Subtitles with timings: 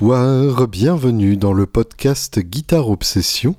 [0.00, 3.54] Bonsoir, bienvenue dans le podcast Guitare Obsession.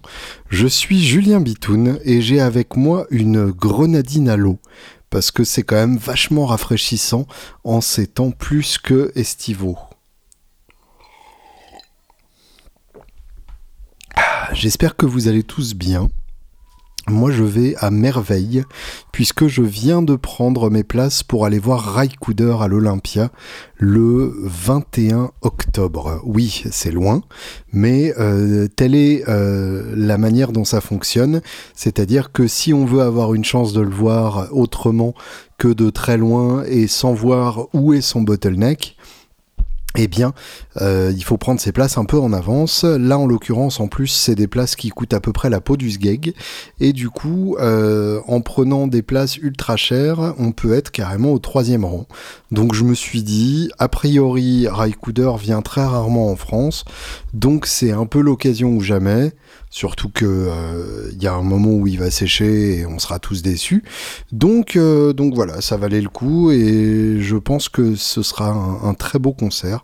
[0.49, 4.57] Je suis Julien Bitoun et j'ai avec moi une grenadine à l'eau
[5.11, 7.27] parce que c'est quand même vachement rafraîchissant
[7.63, 9.77] en ces temps plus que estivaux.
[14.15, 16.09] Ah, j'espère que vous allez tous bien.
[17.11, 18.63] Moi, je vais à merveille,
[19.11, 23.31] puisque je viens de prendre mes places pour aller voir Raikouder à l'Olympia
[23.75, 26.21] le 21 octobre.
[26.23, 27.21] Oui, c'est loin,
[27.73, 31.41] mais euh, telle est euh, la manière dont ça fonctionne.
[31.75, 35.13] C'est-à-dire que si on veut avoir une chance de le voir autrement
[35.57, 38.95] que de très loin et sans voir où est son bottleneck,
[39.97, 40.33] eh bien,
[40.79, 42.85] euh, il faut prendre ses places un peu en avance.
[42.85, 45.75] Là, en l'occurrence, en plus, c'est des places qui coûtent à peu près la peau
[45.75, 46.33] du sgeg.
[46.79, 51.39] Et du coup, euh, en prenant des places ultra chères, on peut être carrément au
[51.39, 52.07] troisième rang.
[52.51, 56.85] Donc, je me suis dit, a priori, Raikouder vient très rarement en France.
[57.33, 59.33] Donc, c'est un peu l'occasion ou jamais.
[59.73, 63.19] Surtout que euh, il y a un moment où il va sécher et on sera
[63.19, 63.85] tous déçus.
[64.33, 68.93] Donc, euh, donc voilà, ça valait le coup et je pense que ce sera un,
[68.93, 69.81] très beau concert.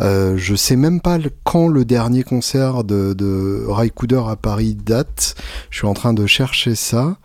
[0.00, 5.34] Euh, je sais même pas quand le dernier concert de, de Raikouder à Paris date.
[5.70, 7.18] Je suis en train de chercher ça.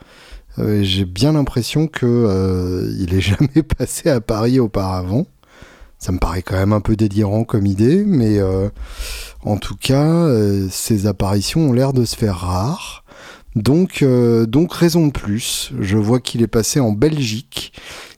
[0.58, 5.28] Euh, j'ai bien l'impression que il est jamais passé à Paris auparavant.
[6.00, 8.40] Ça me paraît quand même un peu délirant comme idée, mais
[9.44, 13.04] en tout cas, euh, ces apparitions ont l'air de se faire rares.
[13.56, 15.72] Donc, euh, donc raison de plus.
[15.80, 17.74] Je vois qu'il est passé en Belgique,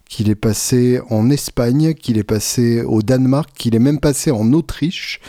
[0.09, 4.51] qu'il est passé en Espagne, qu'il est passé au Danemark, qu'il est même passé en
[4.51, 5.21] Autriche,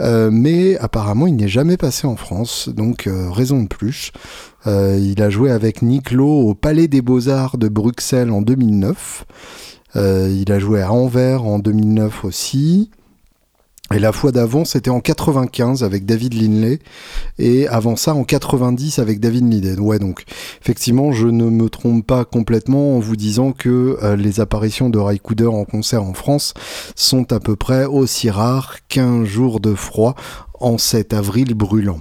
[0.00, 4.12] euh, mais apparemment il n'est jamais passé en France, donc raison de plus.
[4.66, 9.24] il a joué avec Nick Lowe au Palais des Beaux-Arts de Bruxelles en 2009.
[9.94, 12.90] Il a joué à Anvers en 2009 aussi.
[13.94, 16.78] Et la fois d'avant, c'était en 95 avec David Linley,
[17.38, 19.82] et avant ça en 90 avec David Lydon.
[19.82, 20.24] Ouais, donc
[20.60, 24.98] effectivement, je ne me trompe pas complètement en vous disant que euh, les apparitions de
[24.98, 26.52] Raikouder en concert en France
[26.96, 30.14] sont à peu près aussi rares qu'un jour de froid
[30.60, 32.00] en cet avril brûlant.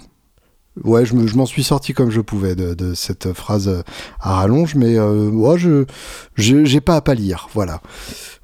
[0.84, 3.84] Ouais, je, m'en suis sorti comme je pouvais de, cette phrase
[4.20, 5.86] à rallonge, mais euh, ouais, je
[6.36, 7.82] j'ai pas à pâlir, voilà.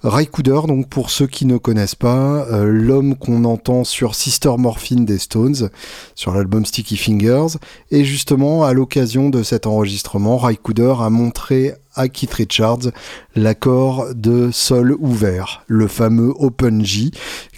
[0.03, 5.05] Raikouder, donc pour ceux qui ne connaissent pas, euh, l'homme qu'on entend sur Sister Morphine
[5.05, 5.69] des Stones,
[6.15, 7.57] sur l'album Sticky Fingers,
[7.91, 12.91] et justement à l'occasion de cet enregistrement, Raikouder a montré à Keith Richards
[13.35, 17.11] l'accord de sol ouvert, le fameux Open G,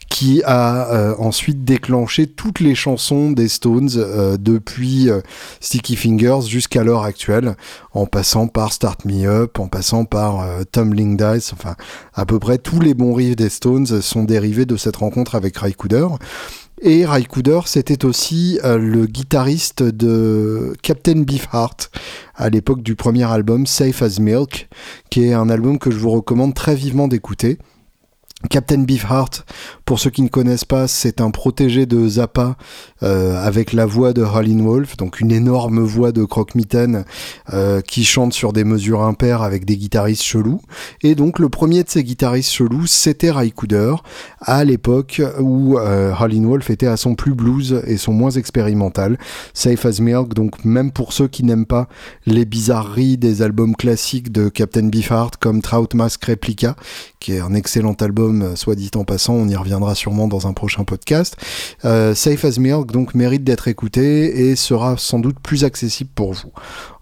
[0.10, 5.20] qui a euh, ensuite déclenché toutes les chansons des Stones euh, depuis euh,
[5.60, 7.56] Sticky Fingers jusqu'à l'heure actuelle,
[7.94, 11.76] en passant par Start Me Up, en passant par Tumbling Dice, enfin
[12.14, 15.58] à peu près tous les bons riffs des Stones sont dérivés de cette rencontre avec
[15.58, 16.08] Raikouder.
[16.88, 21.90] Et Raikouder, c'était aussi le guitariste de Captain Beefheart
[22.36, 24.70] à l'époque du premier album Safe as Milk,
[25.10, 27.58] qui est un album que je vous recommande très vivement d'écouter.
[28.48, 29.46] Captain Beefheart,
[29.86, 32.58] pour ceux qui ne connaissent pas, c'est un protégé de Zappa
[33.04, 37.06] euh, avec la voix de Howlin' Wolf, donc une énorme voix de croque-mitaine
[37.54, 40.62] euh, qui chante sur des mesures impaires avec des guitaristes chelous.
[41.02, 43.96] Et donc le premier de ces guitaristes chelous, c'était Raikouder,
[44.42, 49.18] à l'époque où euh, Wolf était à son plus blues et son moins expérimental.
[49.54, 51.88] Safe as Milk, donc même pour ceux qui n'aiment pas
[52.26, 56.76] les bizarreries des albums classiques de Captain Beefheart comme Trout Mask Replica,
[57.20, 60.54] qui est un excellent album, soit dit en passant, on y reviendra sûrement dans un
[60.54, 61.38] prochain podcast.
[61.82, 66.52] Safe as Milk, donc mérite d'être écouté et sera sans doute plus accessible pour vous.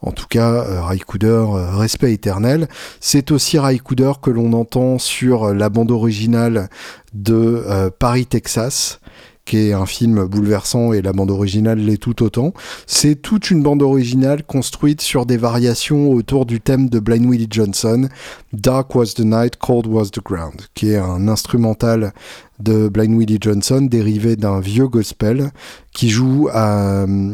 [0.03, 2.67] En tout cas, euh, Raikouder, euh, respect éternel.
[2.99, 6.69] C'est aussi Raikouder que l'on entend sur la bande originale
[7.13, 8.99] de euh, Paris, Texas
[9.45, 12.53] qui est un film bouleversant et la bande originale l'est tout autant.
[12.87, 17.47] C'est toute une bande originale construite sur des variations autour du thème de Blind Willie
[17.49, 18.07] Johnson,
[18.53, 22.13] Dark was the night, cold was the ground, qui est un instrumental
[22.59, 25.51] de Blind Willie Johnson dérivé d'un vieux gospel
[25.91, 27.33] qui joue euh,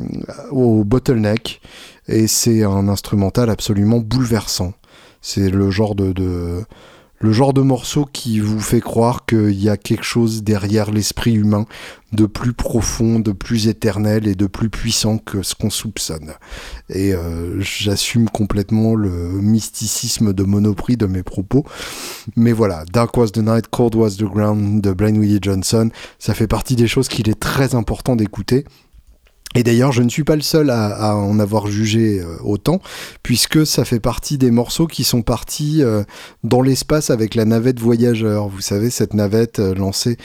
[0.52, 1.62] au bottleneck
[2.08, 4.74] et c'est un instrumental absolument bouleversant.
[5.22, 6.64] C'est le genre de
[7.20, 11.34] le genre de morceau qui vous fait croire qu'il y a quelque chose derrière l'esprit
[11.34, 11.66] humain
[12.14, 16.34] de plus profond, de plus éternel et de plus puissant que ce qu'on soupçonne.
[16.90, 21.66] Et euh, j'assume complètement le mysticisme de Monoprix de mes propos.
[22.36, 26.34] Mais voilà, Dark Was the Night, Cold Was the Ground de Blind Willie Johnson, ça
[26.34, 28.66] fait partie des choses qu'il est très important d'écouter
[29.56, 32.82] Et d'ailleurs, je ne suis pas le seul à, en avoir jugé euh, autant,
[33.24, 36.04] puisque ça fait partie des morceaux qui sont partis euh,
[36.44, 38.48] dans l'espace avec la navette voyageur.
[38.48, 40.18] Vous savez, cette navette euh, lancée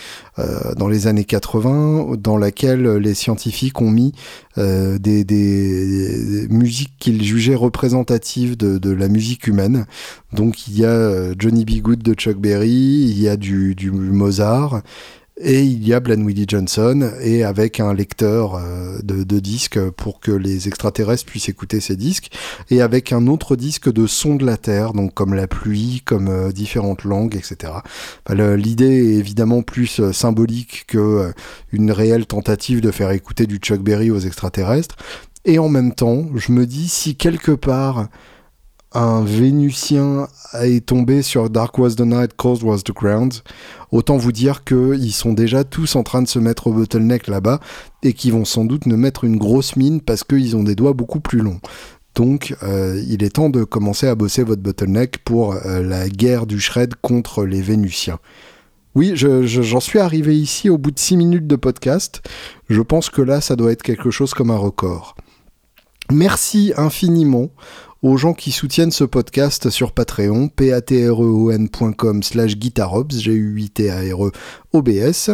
[0.77, 4.13] dans les années 80, dans laquelle les scientifiques ont mis
[4.57, 9.87] des, musiques qu'ils jugeaient représentatives de, la musique humaine.
[10.33, 11.95] Donc il y a Johnny B.
[11.95, 14.83] De Chuck Berry, il y a du, du Mozart.
[15.37, 20.21] Et il y a Blan Willie Johnson, et avec un lecteur euh, de, disques pour
[20.21, 22.31] que les extraterrestres puissent écouter ces disques,
[22.71, 26.29] et avec un autre disque de son de la Terre, donc comme la pluie, comme
[26.29, 27.73] euh, différentes langues, etc.
[28.31, 31.33] L'idée est évidemment plus euh, symbolique que
[31.73, 34.97] une réelle tentative de faire écouter du Chuck Berry aux extraterrestres.
[35.45, 38.09] Et en même temps, je me dis si quelque part
[38.95, 43.35] un Vénusien est tombé sur Dark Was the Night, Cold Was the Ground,
[43.91, 47.61] autant vous dire qu'ils sont déjà tous en train de se mettre au bottleneck là-bas
[48.03, 50.93] et qu'ils vont sans doute ne mettre une grosse mine parce qu'ils ont des doigts
[50.93, 51.61] beaucoup plus longs.
[52.15, 56.47] Donc euh, il est temps de commencer à bosser votre bottleneck pour euh, la guerre
[56.47, 58.19] du shred contre les Vénusiens.
[58.95, 62.23] Oui, j'en suis arrivé ici au bout de 6 minutes de podcast.
[62.69, 65.17] Je pense que là, ça doit être quelque chose comme un record.
[66.13, 67.49] Merci infiniment
[68.05, 73.89] aux gens qui soutiennent ce podcast sur Patreon, patreon.com slash guitarobs, g u i t
[73.89, 74.31] a r e
[74.75, 75.31] o b s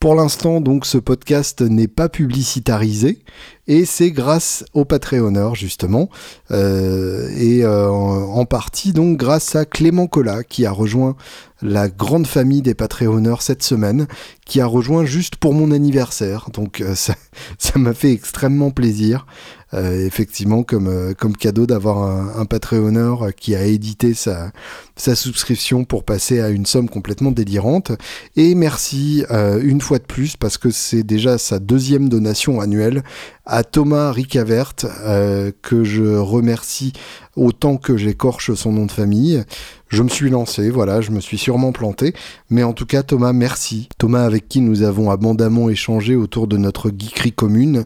[0.00, 3.20] Pour l'instant, donc, ce podcast n'est pas publicitarisé
[3.68, 6.08] et c'est grâce aux Patreonneurs, justement,
[6.50, 11.16] euh, et euh, en, partie, donc, grâce à Clément Collat qui a rejoint
[11.62, 14.08] la grande famille des Patreonneurs cette semaine,
[14.44, 16.48] qui a rejoint juste pour mon anniversaire.
[16.52, 17.14] Donc, euh, ça
[17.76, 19.26] m'a fait extrêmement plaisir.
[19.74, 24.50] Euh, effectivement comme, euh, comme cadeau d'avoir un, un qui a édité sa,
[24.96, 27.92] sa souscription pour passer à une somme complètement délirante.
[28.34, 33.02] Et merci euh, une fois de plus, parce que c'est déjà sa deuxième donation annuelle,
[33.44, 34.74] à Thomas Ricavert,
[35.62, 36.92] que je remercie
[37.38, 39.44] autant que j'écorche son nom de famille.
[39.88, 42.12] Je me suis lancé, voilà, je me suis sûrement planté,
[42.50, 43.88] mais en tout cas Thomas, merci.
[43.96, 47.84] Thomas avec qui nous avons abondamment échangé autour de notre geekerie commune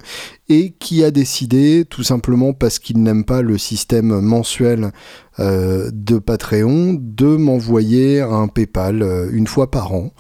[0.49, 4.91] et qui a décidé, tout simplement parce qu'il n'aime pas le système mensuel
[5.39, 10.13] euh, de Patreon, de m'envoyer un PayPal euh, une fois par an.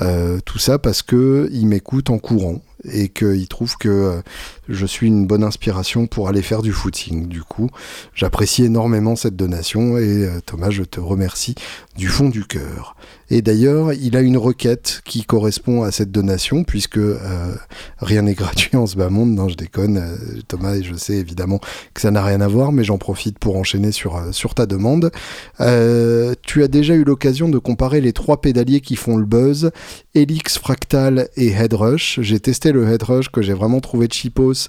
[0.00, 4.22] Euh, tout ça parce que il m'écoute en courant et qu'il trouve que euh,
[4.68, 7.28] je suis une bonne inspiration pour aller faire du footing.
[7.28, 7.70] Du coup,
[8.14, 11.54] j'apprécie énormément cette donation et euh, Thomas, je te remercie
[11.96, 12.96] du fond du cœur.
[13.30, 17.54] Et d'ailleurs, il a une requête qui correspond à cette donation, puisque euh,
[17.98, 19.30] rien n'est gratuit en ce bas monde.
[19.32, 20.02] Non, je déconne,
[20.48, 21.60] Thomas, et je sais évidemment
[21.94, 25.10] que ça n'a rien à voir, mais j'en profite pour enchaîner sur, sur ta demande.
[25.58, 29.70] tu as déjà eu l'occasion de comparer les trois pédaliers qui font le buzz,
[30.14, 32.20] Helix, Fractal et Headrush.
[32.22, 34.68] J'ai testé le Headrush que j'ai vraiment trouvé cheapos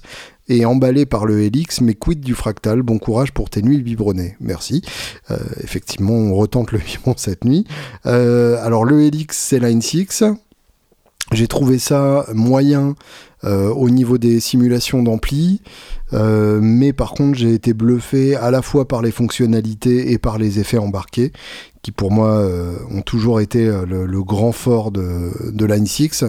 [0.50, 2.82] et emballé par le Helix, mais quid du Fractal?
[2.82, 4.36] Bon courage pour tes nuits biberonnées.
[4.40, 4.82] Merci.
[5.30, 7.64] Euh, effectivement, on retente le vibron cette nuit.
[8.04, 10.24] Euh, alors le Helix, c'est Line 6.
[11.32, 12.96] J'ai trouvé ça moyen
[13.44, 15.62] euh, au niveau des simulations d'ampli,
[16.12, 20.58] mais par contre j'ai été bluffé à la fois par les fonctionnalités et par les
[20.58, 21.30] effets embarqués
[21.82, 26.24] qui pour moi euh, ont toujours été euh, le, grand fort de, de Line 6.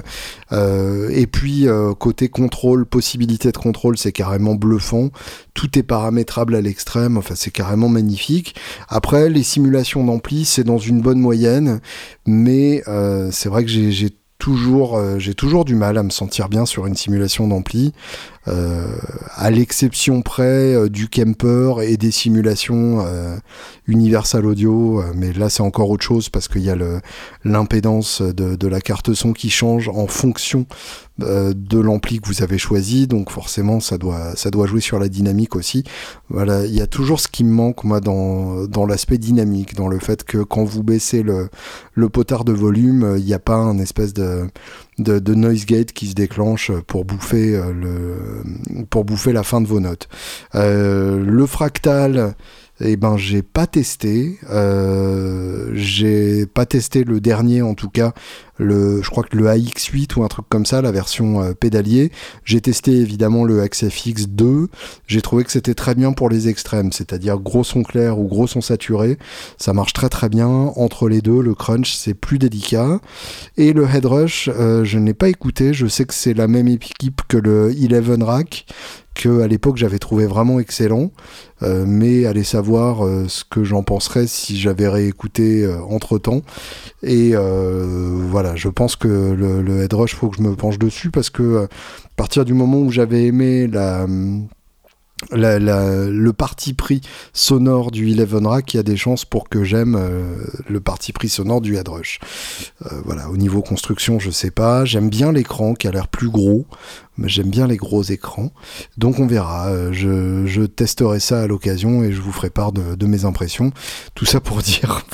[0.51, 1.68] Euh, et puis
[2.00, 5.09] côté contrôle, possibilité de contrôle, c'est carrément bluffant.
[5.53, 8.55] Tout est paramétrable à l'extrême, enfin c'est carrément magnifique.
[8.88, 11.81] Après, les simulations d'ampli, c'est dans une bonne moyenne,
[12.25, 12.84] mais
[13.31, 16.96] c'est vrai que j'ai toujours, j'ai toujours du mal à me sentir bien sur une
[16.96, 17.93] simulation d'ampli.
[18.48, 18.88] Euh,
[19.36, 23.38] à l'exception près euh, du camper et des simulations euh,
[23.86, 26.75] Universal Audio, mais là c'est encore autre chose parce qu'il y a
[27.43, 30.65] l'impédance de, de, la carte son qui change en fonction
[31.19, 35.07] de l'ampli que vous avez choisi, donc forcément ça doit, ça doit jouer sur la
[35.07, 35.83] dynamique aussi.
[36.29, 39.88] Voilà, il y a toujours ce qui me manque moi dans, dans l'aspect dynamique, dans
[39.88, 41.50] le fait que quand vous baissez le,
[41.93, 44.48] le potard de volume, il n'y a pas un espèce de
[45.01, 49.67] de, noise gate qui se déclenche pour bouffer euh, le pour bouffer la fin de
[49.67, 50.08] vos notes.
[50.55, 52.36] Euh, le fractal,
[52.84, 54.38] eh ben j'ai pas testé.
[54.50, 58.14] Euh, j'ai pas testé le dernier en tout cas
[58.62, 62.12] le, je crois que le AX8 ou un truc comme ça, la version euh, pédalier.
[62.46, 64.68] J'ai testé évidemment le XFX 2.
[65.08, 68.48] J'ai trouvé que c'était très bien pour les extrêmes, c'est-à-dire gros son clair ou gros
[68.48, 69.18] son saturé.
[69.58, 70.48] Ça marche très très bien.
[70.48, 73.00] Entre les deux, le crunch c'est plus délicat.
[73.58, 75.74] Et le headrush, euh, je n'ai pas écouté.
[75.74, 78.66] Je sais que c'est la même équipe que le Eleven Rack
[79.13, 81.12] que à l'époque j'avais trouvé vraiment excellent,
[81.62, 86.41] mais allez savoir ce que j'en penserais si j'avais réécouté entre temps.
[87.03, 91.12] Et voilà, je pense que le, le Head Rush, faut que je me penche dessus
[91.12, 91.68] parce que à
[92.15, 94.08] partir du moment où j'avais aimé la
[95.32, 97.01] le parti pris
[97.34, 100.36] sonore du Eleven Rack, il y a des chances pour que j'aime euh,
[100.68, 102.20] le parti pris sonore du Headrush.
[102.86, 104.86] Euh, voilà, au niveau construction, je sais pas.
[104.86, 106.66] J'aime bien l'écran qui a l'air plus gros.
[107.18, 108.51] mais J'aime bien les gros écrans.
[108.98, 109.68] Donc on verra.
[109.68, 113.72] Euh, je, testerai ça à l'occasion et je vous ferai part de, mes impressions.
[114.16, 115.06] Tout ça pour dire,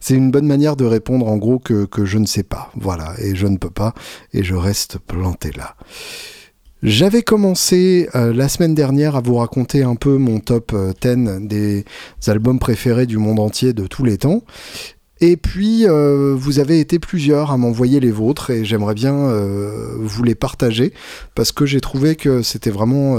[0.00, 2.70] c'est une bonne manière de répondre en gros que je ne sais pas.
[2.76, 3.94] Voilà, et je ne peux pas.
[4.32, 5.76] Et je reste planté là.
[6.84, 11.40] J'avais commencé euh, la semaine dernière à vous raconter un peu mon top 10 euh,
[11.40, 11.86] des
[12.26, 14.42] albums préférés du monde entier de tous les temps.
[15.22, 19.14] Et puis, euh, vous avez été plusieurs à m'envoyer les vôtres et j'aimerais bien
[19.98, 20.92] vous les partager
[21.34, 23.16] parce que j'ai trouvé que c'était vraiment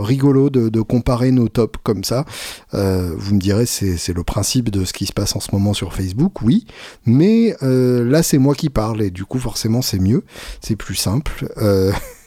[0.00, 2.24] rigolo de, comparer nos tops comme ça.
[2.72, 5.92] vous me direz, c'est le principe de ce qui se passe en ce moment sur
[5.92, 6.66] Facebook, oui.
[7.04, 10.22] Mais là, c'est moi qui parle et du coup, forcément, c'est mieux,
[10.60, 11.52] c'est plus simple.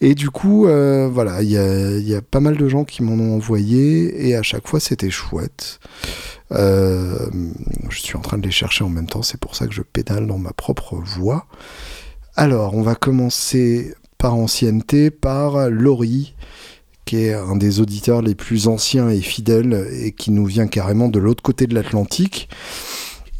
[0.00, 3.36] Et du coup, euh, voilà, il y a, pas mal de gens qui m'en ont
[3.36, 5.80] envoyé et à chaque fois c'était chouette.
[6.52, 7.28] Euh,
[7.90, 9.82] je suis en train de les chercher en même temps, c'est pour ça que je
[9.82, 11.46] pédale dans ma propre voix.
[12.36, 16.34] Alors, on va commencer par ancienneté, par Laurie,
[17.04, 21.08] qui est un des auditeurs les plus anciens et fidèles et qui nous vient carrément
[21.08, 22.48] de l'autre côté de l'Atlantique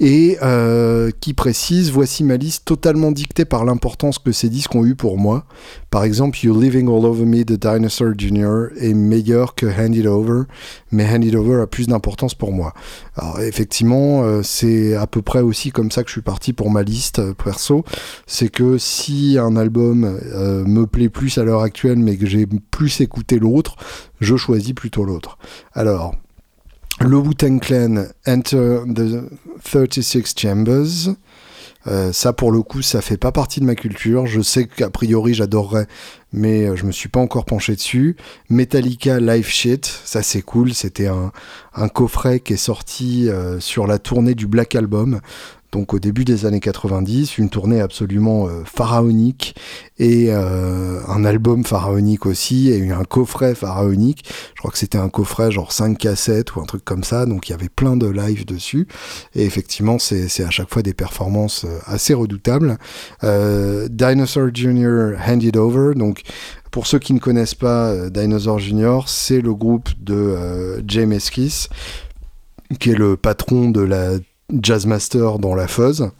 [0.00, 4.84] et euh, qui précise Voici ma liste totalement dictée par l'importance que ces disques ont
[4.84, 5.44] eu pour moi.
[5.90, 8.76] Par exemple, You Living All Over Me de Dinosaur Jr.
[8.78, 10.42] est meilleur que Hand It Over,
[10.90, 12.72] mais Hand It Over a plus d'importance pour moi.
[13.16, 16.70] Alors, effectivement, euh, c'est à peu près aussi comme ça que je suis parti pour
[16.70, 17.84] ma liste euh, perso.
[18.26, 20.18] C'est que si un album
[20.66, 23.76] me plaît plus à l'heure actuelle, mais que j'ai plus écouté l'autre,
[24.20, 25.38] je choisis plutôt l'autre.
[25.72, 26.14] Alors,
[27.00, 29.28] le Wu-Tang Clan Enter the
[29.64, 31.14] 36 Chambers.
[31.86, 34.26] Euh, ça, pour le coup, ça fait pas partie de ma culture.
[34.26, 35.86] Je sais qu'a priori, j'adorerais,
[36.32, 38.16] mais euh, je me suis pas encore penché dessus.
[38.50, 40.74] Metallica Live Shit, ça c'est cool.
[40.74, 41.30] C'était un,
[41.88, 45.20] coffret qui est sorti euh, sur la tournée du Black Album
[45.76, 49.54] donc au début des années 90, une tournée absolument euh, pharaonique
[49.98, 54.24] et euh, un album pharaonique aussi et un coffret pharaonique.
[54.54, 57.50] Je crois que c'était un coffret genre 5 cassettes ou un truc comme ça, donc
[57.50, 58.88] il y avait plein de live dessus
[59.34, 62.78] et effectivement c'est à chaque fois des performances euh, assez redoutables.
[63.90, 65.16] Dinosaur Jr.
[65.28, 66.22] Handed Over, donc
[66.70, 71.68] pour ceux qui ne connaissent pas Dinosaur Jr., c'est le groupe de James Esquisse
[72.80, 74.18] qui est le patron de la
[74.52, 76.10] Jazzmaster dans la fuzz.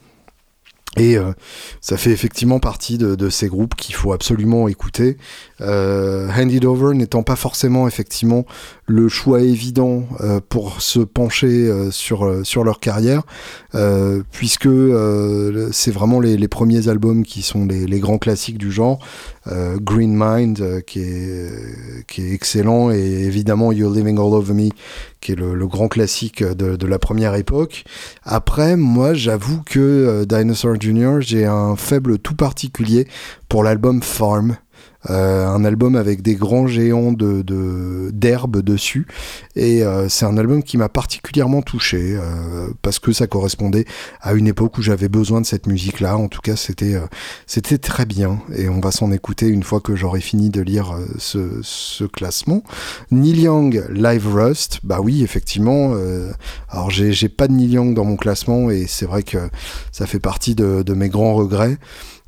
[0.97, 1.33] Et euh,
[1.80, 5.18] ça fait effectivement partie de, ces groupes qu'il faut absolument écouter.
[5.60, 8.44] Euh, Handed Over n'étant pas forcément effectivement
[8.86, 13.22] le choix évident euh, pour se pencher euh, sur, sur leur carrière,
[14.30, 14.68] puisque
[15.72, 18.98] c'est vraiment les, premiers albums qui sont les, grands classiques du genre.
[19.80, 24.70] Green Mind qui, est, qui est excellent et évidemment You're Living All Over Me
[25.20, 27.84] qui est le, grand classique de, la première époque.
[28.25, 33.06] Après, moi j'avoue que Dinosaur Jr., j'ai un faible tout particulier
[33.48, 34.56] pour l'album Farm.
[35.10, 37.44] Euh, un album avec des grands géants de
[38.12, 39.06] d'herbe dessus.
[39.54, 43.84] Et euh, c'est un album qui m'a particulièrement touché euh, parce que ça correspondait
[44.20, 46.96] à une époque où j'avais besoin de cette musique là en tout cas c'était
[47.46, 48.40] c'était très bien.
[48.56, 52.62] Et on va s'en écouter une fois que j'aurai fini de lire ce, ce, classement.
[53.10, 54.80] Neil Young Live Rust.
[54.82, 55.94] Bah oui effectivement
[56.68, 59.38] alors j'ai pas de Neil Young dans mon classement et c'est vrai que
[59.92, 61.78] ça fait partie de, de mes grands regrets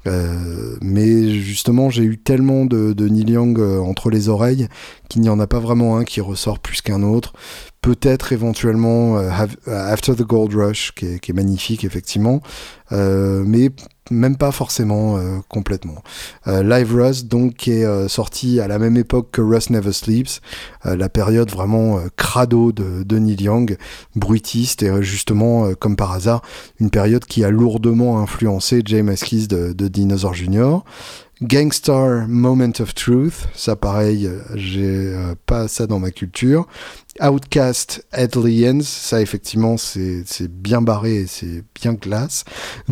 [0.09, 4.69] euh, mais justement, j'ai eu tellement de, de Neil Young euh, entre les oreilles
[5.09, 7.33] qu'il n'y en a pas vraiment un qui ressort plus qu'un autre.
[7.83, 9.31] Peut-être éventuellement euh,
[9.67, 12.41] After the Gold Rush, qui est magnifique effectivement,
[12.91, 13.71] mais
[14.11, 16.03] même pas forcément euh, complètement.
[16.47, 20.41] Euh, Live Rust, donc, est euh, sorti à la même époque que Rust Never Sleeps,
[20.85, 23.77] la période vraiment crado de, de, Neil Young,
[24.15, 26.41] bruitiste, et justement, comme par hasard,
[26.81, 30.79] une période qui a lourdement influencé James Keys de, de Dinosaur Jr.
[31.41, 35.15] Gangstar Moment of Truth, ça pareil, j'ai
[35.47, 36.67] pas ça dans ma culture.
[37.21, 42.45] Outcast Aliens, ça effectivement c'est bien barré c'est bien classe.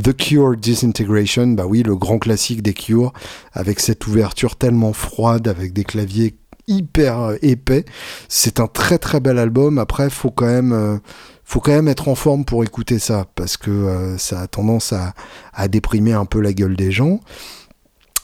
[0.02, 3.12] The Cure Disintegration, bah oui, le grand classique des Cure,
[3.52, 6.36] avec cette ouverture tellement froide, avec des claviers
[6.68, 7.84] hyper euh, épais.
[8.28, 9.78] C'est un très très bel album.
[9.78, 10.98] Après, faut quand même, euh,
[11.44, 14.92] faut quand même être en forme pour écouter ça, parce que euh, ça a tendance
[14.92, 15.14] à,
[15.54, 17.20] à déprimer un peu la gueule des gens.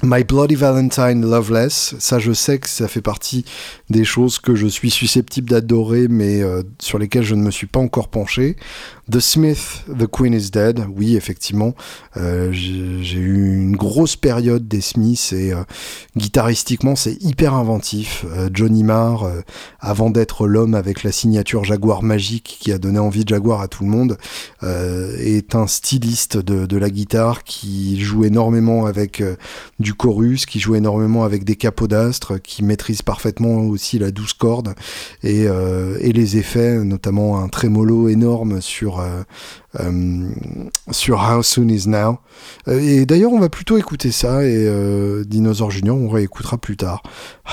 [0.04, 3.44] My Bloody Valentine Loveless, ça je sais que ça fait partie
[3.88, 7.68] des choses que je suis susceptible d'adorer mais euh, sur lesquelles je ne me suis
[7.68, 8.56] pas encore penché.
[9.10, 11.74] The Smith, The Queen is Dead, oui effectivement,
[12.16, 15.64] euh, j'ai eu une grosse période des Smiths et euh,
[16.16, 18.24] guitaristiquement c'est hyper inventif.
[18.52, 19.28] Johnny Marr,
[19.80, 23.68] avant d'être l'homme avec la signature Jaguar magique qui a donné envie de Jaguar à
[23.68, 24.18] tout le monde,
[24.62, 29.22] est un styliste de, la guitare qui joue énormément avec
[29.78, 34.74] du chorus, qui joue énormément avec des capodastres, qui maîtrise parfaitement aussi la douce corde
[35.22, 39.24] et, euh, et les effets, notamment un trémolo énorme sur, euh,
[40.90, 42.18] sur How Soon Is Now.
[42.66, 44.68] et d'ailleurs, on va plutôt écouter ça et
[45.26, 47.02] Dinosaur Junior, on réécoutera plus tard.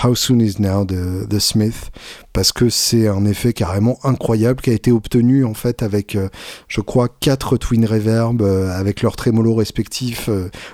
[0.03, 1.91] How Soon Is Now de The Smith,
[2.33, 6.17] parce que c'est un effet carrément incroyable qui a été obtenu en fait avec,
[6.67, 10.29] je crois, quatre twin reverb avec leurs trémolos respectifs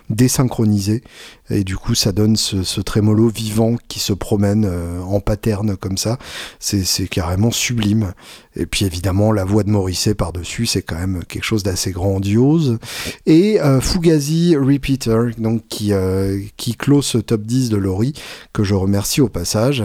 [0.09, 1.03] désynchronisés
[1.49, 5.77] et du coup ça donne ce, ce trémolo vivant qui se promène euh, en pattern
[5.77, 6.17] comme ça.
[6.59, 8.13] C'est carrément sublime.
[8.55, 12.79] Et puis évidemment la voix de Morisset par-dessus, c'est quand même quelque chose d'assez grandiose.
[13.25, 16.39] Et euh, Fugazi Repeater, donc qui, euh,
[16.77, 18.13] clôt ce top 10 de Laurie,
[18.53, 19.83] que je remercie au passage.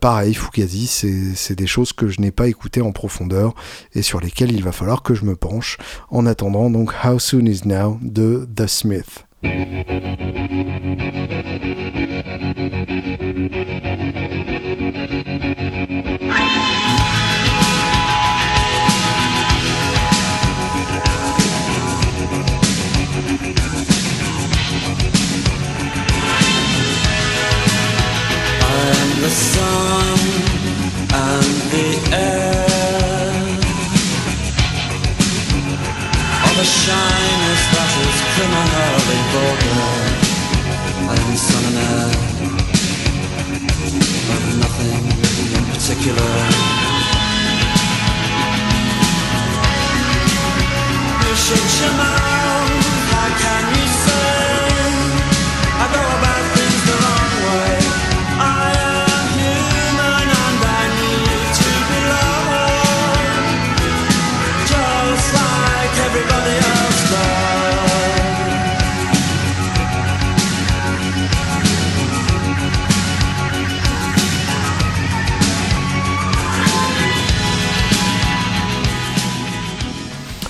[0.00, 0.86] pareil, Fugazi,
[1.36, 3.54] c'est des choses que je n'ai pas écoutées en profondeur
[3.94, 5.78] et sur lesquelles il va falloir que je me penche.
[6.10, 9.24] En attendant, donc How Soon Is Now de The Smith.
[36.88, 39.84] Of a shyness that is criminally vulgar.
[41.08, 42.10] I am sun and air
[44.34, 45.04] of nothing
[45.56, 46.32] in particular.
[51.24, 52.47] You should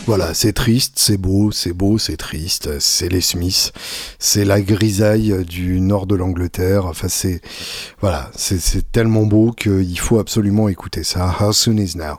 [0.08, 3.74] Voilà, c'est triste, c'est beau, c'est beau, c'est triste, c'est les Smiths,
[4.18, 6.86] c'est la grisaille du nord de l'Angleterre.
[6.86, 7.42] Enfin, c'est
[8.00, 11.36] voilà, c'est tellement beau qu'il faut absolument écouter ça.
[11.38, 12.14] How soon is now?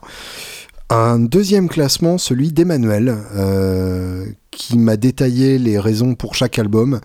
[0.92, 7.00] Un deuxième classement, celui d'Emmanuel, euh, qui m'a détaillé les raisons pour chaque album.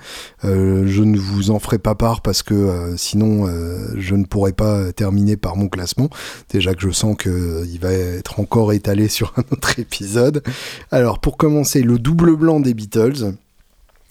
[0.44, 4.24] Euh, je ne vous en ferai pas part parce que euh, sinon euh, je ne
[4.24, 6.08] pourrais pas terminer par mon classement.
[6.50, 10.42] Déjà que je sens qu'il va être encore étalé sur un autre épisode.
[10.90, 13.34] Alors pour commencer, le double blanc des Beatles.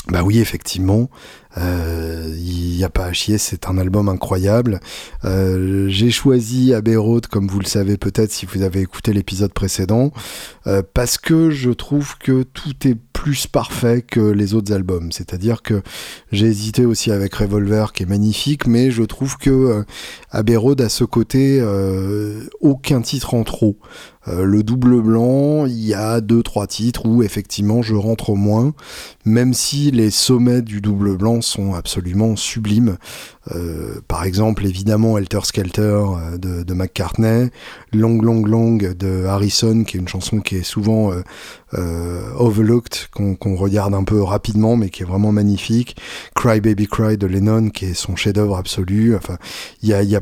[0.09, 1.09] Bah oui, effectivement,
[1.57, 4.79] il n'y a pas à chier, c'est un album incroyable.
[5.25, 9.53] Euh, J'ai choisi Abbey Road, comme vous le savez peut-être si vous avez écouté l'épisode
[9.53, 10.11] précédent,
[10.67, 15.11] euh, parce que je trouve que tout est plus parfait que les autres albums.
[15.11, 15.81] C'est-à-dire que
[16.31, 19.83] j'ai hésité aussi avec Revolver, qui est magnifique, mais je trouve que euh,
[20.31, 23.77] Abbey Road a ce côté euh, aucun titre en trop.
[24.27, 28.35] Euh, le double blanc, il y a deux trois titres où effectivement je rentre au
[28.35, 28.73] moins,
[29.25, 32.97] même si les sommets du double blanc sont absolument sublimes.
[33.51, 37.49] Euh, par exemple, évidemment, Helter Skelter euh, de, McCartney,
[37.91, 41.11] Long Long Long de Harrison, qui est une chanson qui est souvent
[41.73, 45.97] euh, overlooked, qu'on regarde un peu rapidement, mais qui est vraiment magnifique.
[46.35, 49.15] Cry Baby Cry de Lennon, qui est son chef-d'œuvre absolu.
[49.15, 49.37] Enfin,
[49.81, 50.21] il y a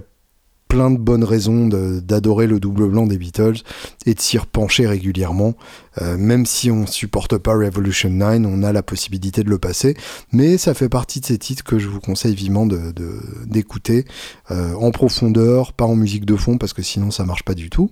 [0.72, 3.58] plein de bonnes raisons d'adorer le double blanc des Beatles
[4.06, 5.54] et de s'y repencher régulièrement.
[6.02, 9.98] Euh, même si on supporte pas Revolution 9, on a la possibilité de le passer.
[10.32, 14.06] Mais ça fait partie de ces titres que je vous conseille vivement d'écouter
[14.50, 17.70] euh, en profondeur, pas en musique de fond parce que sinon ça marche pas du
[17.70, 17.92] tout.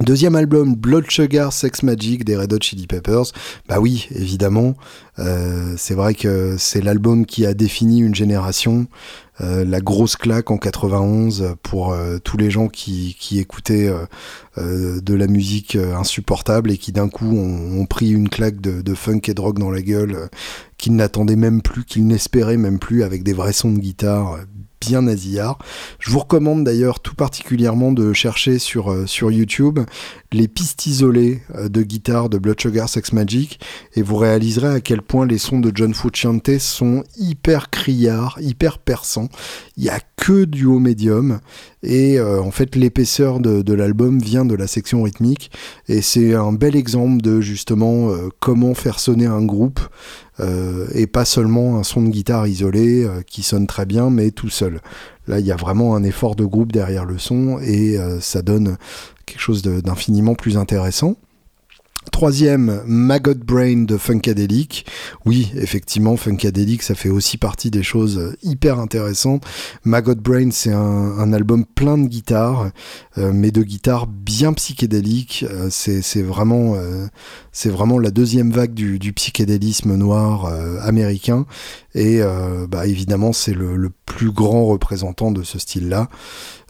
[0.00, 3.32] Deuxième album, Blood Sugar Sex Magic des Red Hot Chili Peppers.
[3.68, 4.74] Bah oui, évidemment,
[5.18, 8.86] euh, c'est vrai que c'est l'album qui a défini une génération.
[9.40, 13.92] Euh, la grosse claque en 91 pour euh, tous les gens qui, qui écoutaient
[14.56, 18.94] de la musique insupportable et qui d'un coup ont, ont, pris une claque de, de,
[18.94, 20.28] funk et de rock dans la gueule
[20.78, 24.38] qu'ils n'attendaient même plus, qu'ils n'espéraient même plus avec des vrais sons de guitare
[24.80, 25.58] bien nasillard.
[25.98, 29.80] Je vous recommande d'ailleurs tout particulièrement de chercher sur, euh, YouTube
[30.32, 33.60] les pistes isolées euh, de guitare de Blood Sugar Sex Magic
[33.94, 38.78] et vous réaliserez à quel point les sons de John Frusciante sont hyper criards, hyper
[38.78, 39.28] perçants.
[39.76, 41.40] Il y a que du haut médium
[41.82, 45.50] et euh, en fait l'épaisseur de, l'album vient de la section rythmique
[45.88, 48.10] et c'est un bel exemple de justement
[48.40, 49.80] comment faire sonner un groupe
[50.94, 54.80] et pas seulement un son de guitare isolé qui sonne très bien mais tout seul.
[55.28, 58.40] Là, il y a vraiment un effort de groupe derrière le son et euh, ça
[58.40, 58.78] donne
[59.26, 61.16] quelque chose d'infiniment plus intéressant.
[62.10, 64.86] Troisième, Maggot Brain de Funkadelic.
[65.24, 69.44] Oui, effectivement, Funkadelic, ça fait aussi partie des choses hyper intéressantes.
[69.84, 72.70] Maggot Brain, c'est un, album plein de guitares,
[73.18, 75.44] euh, mais de guitares bien psychédéliques.
[75.50, 77.06] Euh, c'est vraiment, euh,
[77.66, 80.46] vraiment la deuxième vague du, psychédélisme noir
[80.82, 81.46] américain.
[81.94, 82.20] Et
[82.68, 86.08] bah, évidemment, c'est le, plus grand représentant de ce style-là.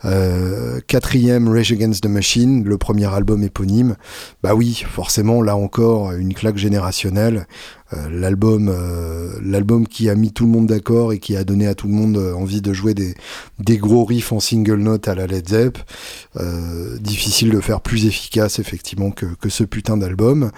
[0.04, 3.96] Euh, quatrième, Rage Against the Machine, le premier album éponyme.
[4.42, 7.46] Bah oui, forcément, là encore, une claque générationnelle.
[7.94, 11.66] Euh, l'album, euh, l'album qui a mis tout le monde d'accord et qui a donné
[11.66, 13.14] à tout le monde envie de jouer des,
[13.58, 15.78] des gros riffs en single note à la Led Zepp.
[17.00, 20.50] difficile de faire plus efficace effectivement que, que ce putain d'album.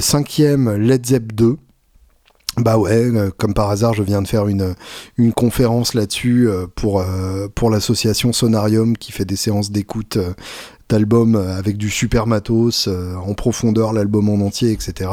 [0.00, 1.56] cinquième, Led Zepp 2.
[2.58, 4.74] Bah ouais, euh, comme par hasard, je viens de faire une,
[5.16, 10.18] une conférence là-dessus euh, pour, euh, pour l'association Sonarium qui fait des séances d'écoute
[10.90, 15.10] d'albums avec du super matos, en profondeur l'album en entier, etc.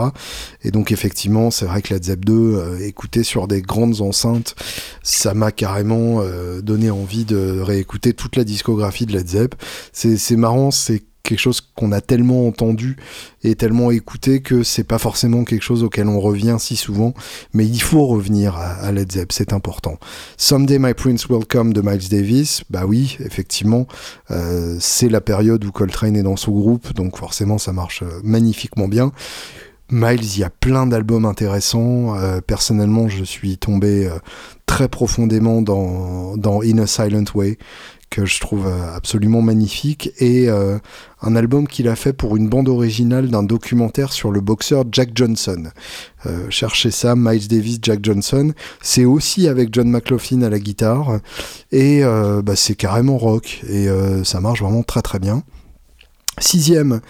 [0.61, 4.55] Et donc effectivement, c'est vrai que la Zep 2, écouter sur des grandes enceintes,
[5.03, 6.21] ça m'a carrément
[6.61, 9.55] donné envie de réécouter toute la discographie de Led Zepp.
[9.93, 12.97] C'est marrant, c'est quelque chose qu'on a tellement entendu
[13.43, 17.13] et tellement écouté que c'est pas forcément quelque chose auquel on revient si souvent,
[17.53, 19.97] mais il faut revenir à, Led Zepp, c'est important.
[20.37, 23.87] Someday My Prince Will Come de Miles Davis, bah oui, effectivement,
[24.31, 28.19] euh, c'est la période où Coltrane est dans son groupe, donc forcément ça marche euh,
[28.23, 29.11] magnifiquement bien.
[29.91, 32.15] Miles, il y a plein d'albums intéressants.
[32.15, 34.07] Euh, personnellement, je suis tombé
[34.67, 37.57] très profondément dans In a Silent Way,
[38.09, 40.77] que je trouve euh, absolument magnifique et euh,
[41.21, 45.11] un album qu'il a fait pour une bande originale d'un documentaire sur le boxeur Jack
[45.13, 45.65] Johnson.
[46.25, 48.53] Euh, cherchez ça, Miles Davis, Jack Johnson.
[48.81, 51.19] C'est aussi avec John McLaughlin à la guitare
[51.71, 52.01] et
[52.43, 53.87] bah, c'est carrément rock et
[54.23, 55.43] ça marche vraiment très très bien.
[56.39, 57.01] Sixième,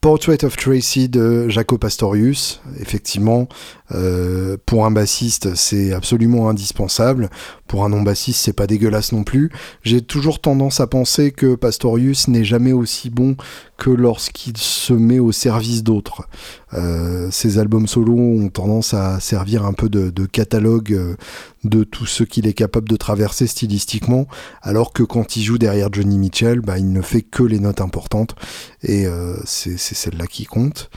[0.00, 3.48] Portrait of Tracy de Jaco Pastorius, effectivement,
[3.92, 7.30] euh, pour un bassiste, c'est absolument indispensable.
[7.66, 9.50] Pour un non-bassiste, c'est pas dégueulasse non plus.
[9.82, 13.36] J'ai toujours tendance à penser que Pastorius n'est jamais aussi bon
[13.78, 16.26] que lorsqu'il se met au service d'autres.
[16.74, 21.16] Euh, ses albums solo ont tendance à servir un peu de, catalogue euh,
[21.64, 24.26] de tout ce qu'il est capable de traverser stylistiquement,
[24.62, 27.80] alors que quand il joue derrière Johnny Mitchell, bah, il ne fait que les notes
[27.80, 28.34] importantes,
[28.82, 30.90] et euh, c'est celle-là qui compte.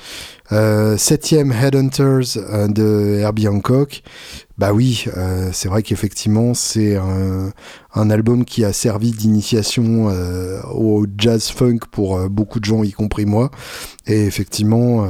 [0.97, 2.35] Septième Headhunters
[2.67, 4.03] de Herbie Hancock.
[4.57, 5.05] Bah oui,
[5.53, 7.53] c'est vrai qu'effectivement c'est un,
[7.93, 12.83] un, album qui a servi d'initiation euh, au jazz funk pour euh, beaucoup de gens,
[12.83, 13.51] y compris moi.
[14.07, 15.07] Et effectivement,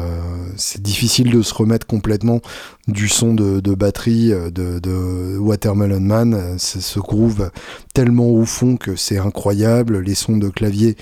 [0.57, 2.41] c'est difficile de se remettre complètement
[2.89, 6.55] du son de, batterie de, Watermelon Man.
[6.57, 7.51] C'est ce groove
[7.93, 10.01] tellement au fond que c'est incroyable.
[10.01, 10.97] Les sons de clavier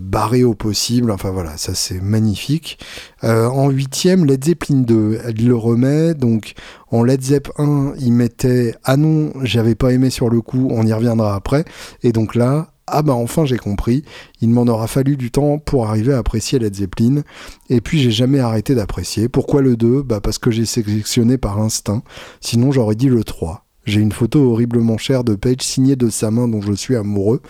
[0.00, 1.10] barrés au possible.
[1.10, 2.78] Enfin voilà, ça c'est magnifique.
[3.22, 5.20] en huitième, Led Zeppelin 2.
[5.26, 6.54] Elle le remet donc
[6.90, 10.86] en Led Zepp 1, il mettait Ah non, j'avais pas aimé sur le coup, on
[10.86, 10.92] y
[11.24, 11.64] après.
[12.02, 14.04] Et donc là, ah bah enfin j'ai compris,
[14.40, 17.22] il m'en aura fallu du temps pour arriver à apprécier Led Zeppelin,
[17.68, 19.28] et puis j'ai jamais arrêté d'apprécier.
[19.28, 22.02] Pourquoi le 2 Bah parce que j'ai sélectionné par instinct,
[22.40, 23.66] sinon j'aurais dit le 3.
[23.86, 27.40] J'ai une photo horriblement chère de Page signée de sa main dont je suis amoureux.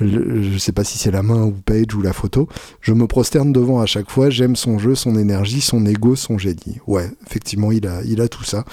[0.00, 2.46] Je sais pas si c'est la main ou Page ou la photo.
[2.82, 4.28] Je me prosterne devant à chaque fois.
[4.28, 6.78] J'aime son jeu, son énergie, son ego, son génie.
[6.86, 8.66] Ouais, effectivement, il a, il a tout ça.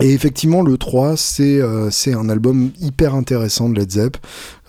[0.00, 4.16] Et effectivement, le 3, euh, c'est un album hyper intéressant de Led Zepp.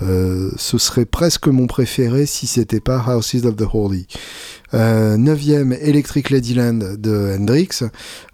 [0.02, 4.08] Euh, ce serait presque mon préféré si c'était pas Houses of the Holy.
[4.74, 7.82] Euh, neuvième, Electric Ladyland de Hendrix.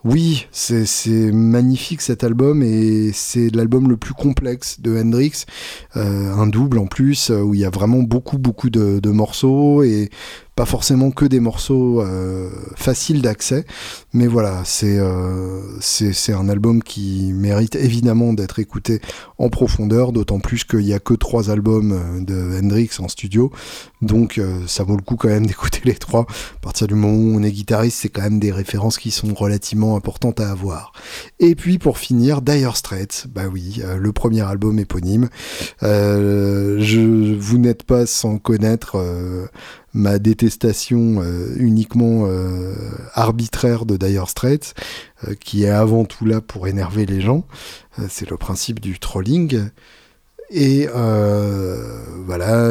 [0.04, 5.46] Oui, c'est magnifique cet album et c'est l'album le plus complexe de Hendrix.
[5.96, 10.10] Euh, un double en plus où il y a vraiment beaucoup beaucoup de, morceaux et
[10.58, 13.64] pas forcément que des morceaux euh, faciles d'accès,
[14.12, 15.62] mais voilà, c'est euh,
[16.30, 19.00] un album qui mérite évidemment d'être écouté
[19.38, 23.52] en profondeur, d'autant plus qu'il n'y a que trois albums euh, de Hendrix en studio,
[24.02, 26.22] donc ça vaut le coup quand même d'écouter les trois.
[26.22, 29.34] À partir du moment où on est guitariste, c'est quand même des références qui sont
[29.34, 30.92] relativement importantes à avoir.
[31.40, 35.30] Et puis pour finir, Dire Straits, bah oui, le premier album éponyme.
[35.82, 38.98] je, vous n'êtes pas sans connaître
[39.98, 42.74] ma détestation euh, uniquement euh,
[43.14, 44.76] arbitraire de Dire Straits,
[45.28, 47.46] euh, qui est avant tout là pour énerver les gens.
[48.10, 49.70] c'est le principe du trolling.
[50.50, 50.88] Et
[52.26, 52.70] voilà,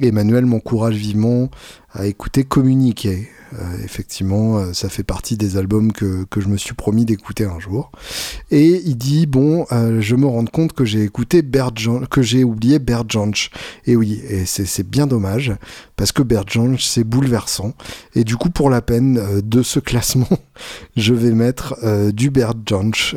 [0.00, 1.50] Emmanuel m'encourage vivement
[1.92, 6.56] à écouter Communiquer, euh, effectivement, euh, ça fait partie des albums que, que je me
[6.58, 7.90] suis promis d'écouter un jour.
[8.50, 11.72] Et il dit bon, euh, je me rends compte que j'ai écouté Bert
[12.10, 13.50] que j'ai oublié Bert Jansch.
[13.86, 15.52] Et oui, et c'est bien dommage
[15.96, 17.72] parce que Bert Jansch c'est bouleversant.
[18.14, 20.28] Et du coup, pour la peine de ce classement,
[20.96, 21.76] je vais mettre
[22.12, 23.16] du Bert Jansch.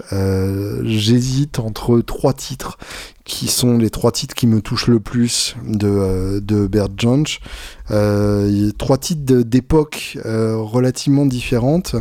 [0.83, 2.77] J'hésite entre trois titres
[3.23, 7.39] qui sont les trois titres qui me touchent le plus de, de Bert Jansch.
[7.91, 11.95] Euh, trois titres d'époque euh, relativement différentes,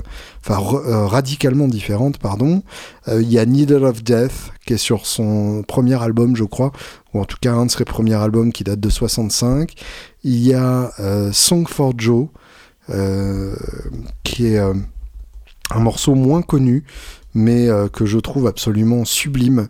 [0.44, 2.62] enfin euh, radicalement différentes, pardon.
[3.08, 6.70] Il y a Needle of Death, qui est sur son premier album, je crois,
[7.12, 9.74] ou en tout cas un de ses premiers albums qui date de 65.
[10.22, 10.92] Il y a
[11.32, 12.28] Song for Joe,
[14.22, 16.84] qui est un morceau moins connu,
[17.34, 19.66] mais que je trouve absolument sublime,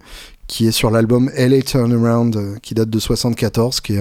[0.51, 4.01] qui est sur l'album LA Turnaround euh, qui date de 74, qui est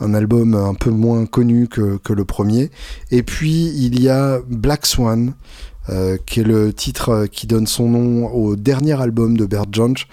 [0.00, 2.70] un, album un peu moins connu que, le premier.
[3.10, 5.34] Et puis il y a Black Swan,
[5.90, 9.66] euh, qui est le titre euh, qui donne son nom au dernier album de Bert
[9.70, 10.08] Jansch,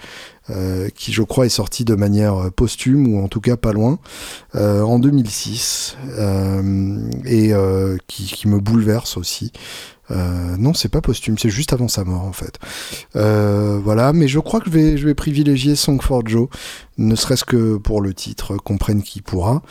[0.94, 3.98] qui je crois est sorti de manière posthume ou en tout cas pas loin
[4.54, 5.96] en 2006
[7.24, 7.54] et
[8.06, 9.50] qui, me bouleverse aussi
[10.10, 12.58] euh, non, c'est pas posthume, c'est juste avant sa mort en fait.
[13.16, 16.48] Euh, voilà, mais je crois que je vais, privilégier Song for Joe,
[16.98, 19.62] ne serait-ce que pour le titre, comprenne qui pourra.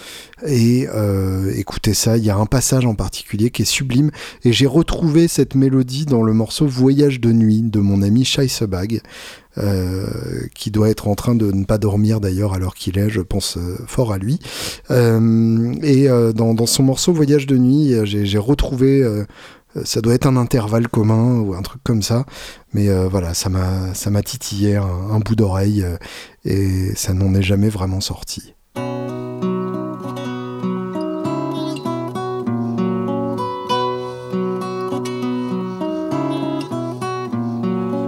[0.46, 4.12] Et euh, écoutez ça, il y a un passage en particulier qui est sublime,
[4.44, 8.48] et j'ai retrouvé cette mélodie dans le morceau Voyage de nuit de mon ami Shai
[8.48, 9.02] Sebag.
[10.56, 13.58] qui doit être en train de ne pas dormir d'ailleurs alors qu'il est, je pense
[13.86, 14.40] fort à lui.
[14.90, 19.26] et dans, son morceau Voyage de nuit, j'ai retrouvé euh,
[19.84, 22.26] ça doit être un intervalle commun ou un truc comme ça.
[22.74, 25.98] Mais euh, voilà, ça m'a, ça m'a titillé un, bout d'oreille euh,
[26.46, 28.54] et ça n'en est jamais vraiment sorti.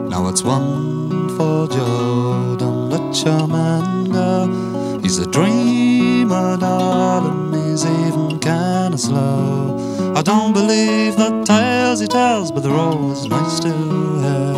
[0.10, 5.00] Now it's one for Joe, don't let your man go.
[5.02, 9.93] He's a dreamer, darling, he's even kinda slow.
[10.16, 14.54] I don't believe the tales he tells, but they're always nice to hear.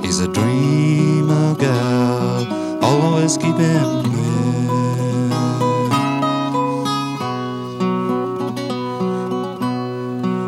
[0.00, 2.46] He's a dreamer girl,
[2.82, 4.48] always keep him near.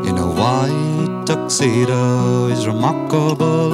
[0.08, 0.89] In a white
[1.30, 3.70] tuxedo, he's remarkable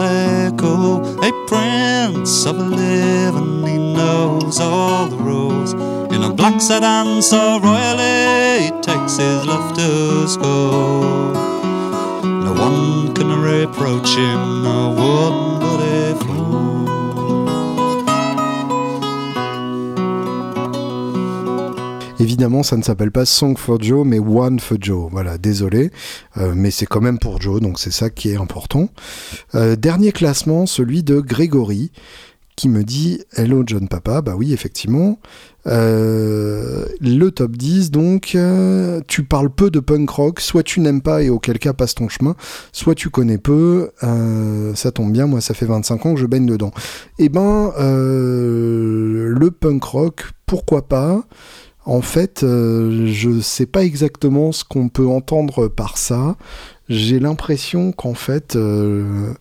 [0.59, 0.97] cool.
[1.25, 5.73] A prince of living, he knows all the rules.
[6.15, 11.33] In a black sedan so royally, he takes his love to school.
[12.45, 15.46] No one can reproach him, no one
[22.19, 25.11] Évidemment, ça ne s'appelle pas Song for Joe, mais One for Joe.
[25.11, 25.91] Voilà, désolé,
[26.39, 28.89] euh, mais c'est quand même pour Joe, donc c'est ça qui est important.
[29.55, 31.93] Euh, dernier classement, celui de Grégory,
[32.57, 34.23] qui me dit Hello John Papa.
[34.23, 35.19] Bah oui, effectivement.
[35.67, 38.35] Euh, le top 10, donc,
[39.09, 42.09] tu parles peu de punk rock, soit tu n'aimes pas et auquel cas passe ton
[42.09, 42.35] chemin,
[42.73, 43.91] soit tu connais peu,
[44.75, 46.73] ça tombe bien, moi ça fait 25 ans que je baigne dedans.
[47.19, 51.27] Eh ben, le punk rock, pourquoi pas?
[51.87, 56.37] En fait, je sais pas exactement ce qu'on peut entendre par ça
[56.89, 59.33] j'ai l'impression qu'en fait, euh,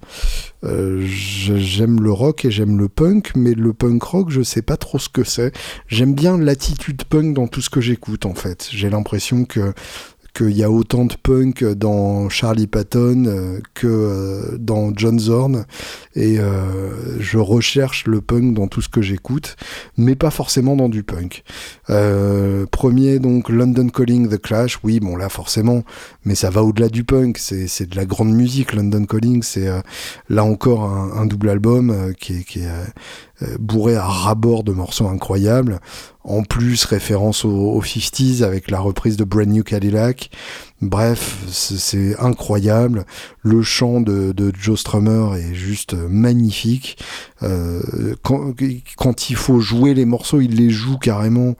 [0.63, 4.77] euh, j'aime le rock et j'aime le punk, mais le punk rock, je sais pas
[4.77, 5.53] trop ce que c'est.
[5.87, 8.67] J'aime bien l'attitude punk dans tout ce que j'écoute, en fait.
[8.71, 9.73] J'ai l'impression que
[10.35, 15.65] qu'il y a autant de punk dans Charlie Patton que dans John Zorn.
[16.15, 16.37] Et
[17.19, 19.55] je recherche le punk dans tout ce que j'écoute,
[19.97, 21.43] mais pas forcément dans du punk.
[22.71, 24.79] premier, donc London Calling The Clash.
[24.83, 25.83] Oui, bon là forcément,
[26.25, 27.37] mais ça va au-delà du punk.
[27.37, 28.73] C'est de la grande musique.
[28.73, 29.69] London Calling, c'est
[30.29, 32.85] là encore un, double album qui est, euh,
[33.59, 35.79] bourré à rabord de morceaux incroyables.
[36.23, 40.31] En plus, référence aux, 50s avec la reprise de Brand New Cadillac.
[40.81, 43.05] Bref, c'est incroyable.
[43.41, 46.97] Le chant de, Joe Strummer est juste magnifique.
[47.43, 51.55] Euh, quand, il faut jouer les morceaux, il les joue carrément.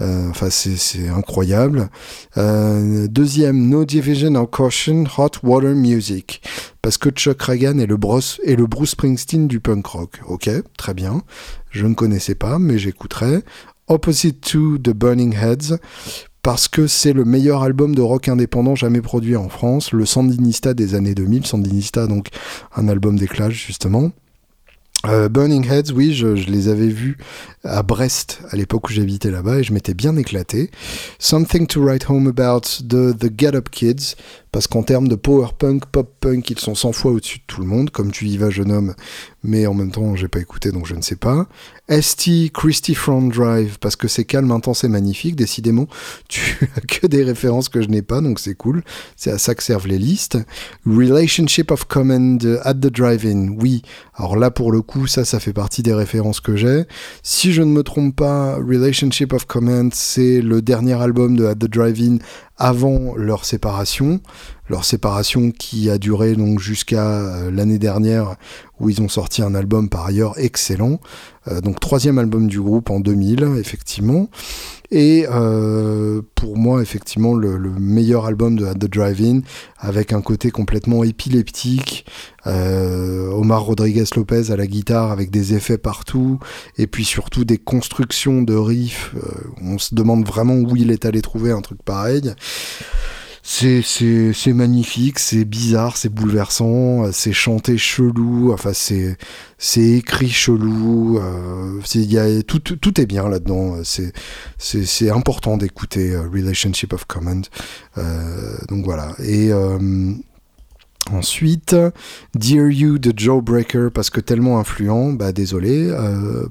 [0.00, 1.88] Euh, enfin, c'est incroyable.
[2.36, 6.42] deuxième, No Division or Caution, Hot Water Music.
[6.82, 10.20] Parce que Chuck Reagan est le, Bruce, est le Bruce Springsteen du punk rock.
[10.26, 11.22] Ok, très bien.
[11.70, 13.42] Je ne connaissais pas, mais j'écouterai.
[13.88, 15.78] Opposite to The Burning Heads,
[16.48, 20.72] parce que c'est le meilleur album de rock indépendant jamais produit en France, le Sandinista
[20.72, 22.28] des années 2000, Sandinista donc
[22.74, 24.12] un album d'éclage justement.
[25.06, 27.18] Euh, Burning Heads, oui, je, les avais vus
[27.64, 30.70] à Brest à l'époque où j'habitais là-bas et je m'étais bien éclaté.
[31.18, 34.16] Something to Write Home About de The Get Up Kids,
[34.52, 37.60] parce qu'en termes de power punk, pop punk, ils sont 100 fois au-dessus de tout
[37.60, 38.94] le monde, comme tu y vas, jeune homme,
[39.42, 41.46] mais en même temps, j'ai pas écouté donc je ne sais pas.
[41.90, 45.36] ST Christy Front Drive, parce que c'est calme, intense et magnifique.
[45.36, 45.86] Décidément,
[46.28, 48.82] tu as que des références que je n'ai pas, donc c'est cool.
[49.16, 50.38] C'est à ça que servent les listes.
[50.86, 53.82] Relationship of Command at the Drive-In, oui.
[54.14, 56.84] Alors là, pour le coup, ça, ça fait partie des références que j'ai.
[57.22, 61.54] Si je ne me trompe pas, Relationship of Command, c'est le dernier album de At
[61.54, 62.18] the Drive-In
[62.58, 64.20] avant leur séparation,
[64.68, 68.36] leur séparation qui a duré donc jusqu'à euh, l'année dernière
[68.80, 71.00] où ils ont sorti un album par ailleurs excellent,
[71.46, 74.28] euh, donc troisième album du groupe en 2000 effectivement,
[74.90, 79.40] et euh, pour moi effectivement le, meilleur album de the Drive-In
[79.78, 82.06] avec un côté complètement épileptique,
[82.46, 86.38] Omar Rodriguez Lopez à la guitare avec des effets partout,
[86.78, 89.14] et puis surtout des constructions de riffs,
[89.62, 92.32] on se demande vraiment où il est allé trouver un truc pareil.
[93.50, 99.16] C'est, magnifique, c'est bizarre, c'est bouleversant, c'est chanté chelou, enfin c'est,
[99.56, 103.78] c'est écrit chelou, euh, y a, tout, tout est bien là-dedans.
[104.58, 107.46] C'est important d'écouter euh, Relationship of Command.
[107.96, 109.14] Euh, donc voilà.
[109.18, 110.12] Et euh,
[111.12, 111.74] Ensuite,
[112.34, 116.46] Dear You de Joe Breaker, parce que tellement influent, bah désolé, euh,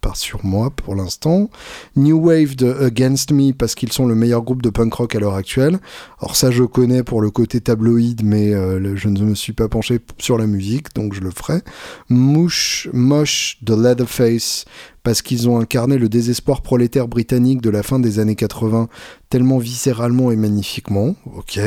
[0.00, 1.50] pas sur moi pour l'instant.
[1.96, 5.18] New Wave de Against Me, parce qu'ils sont le meilleur groupe de punk rock à
[5.18, 5.80] l'heure actuelle.
[6.20, 9.68] Alors ça je connais pour le côté tabloïd, mais euh, je ne me suis pas
[9.68, 11.60] penché sur la musique, donc je le ferai.
[12.08, 14.66] Mouche, Mosh de Leatherface,
[15.02, 18.88] parce qu'ils ont incarné le désespoir prolétaire britannique de la fin des années 80
[19.30, 21.16] tellement viscéralement et magnifiquement.
[21.34, 21.58] Ok.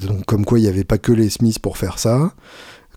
[0.00, 2.32] Donc comme quoi il n'y avait pas que les Smiths pour faire ça.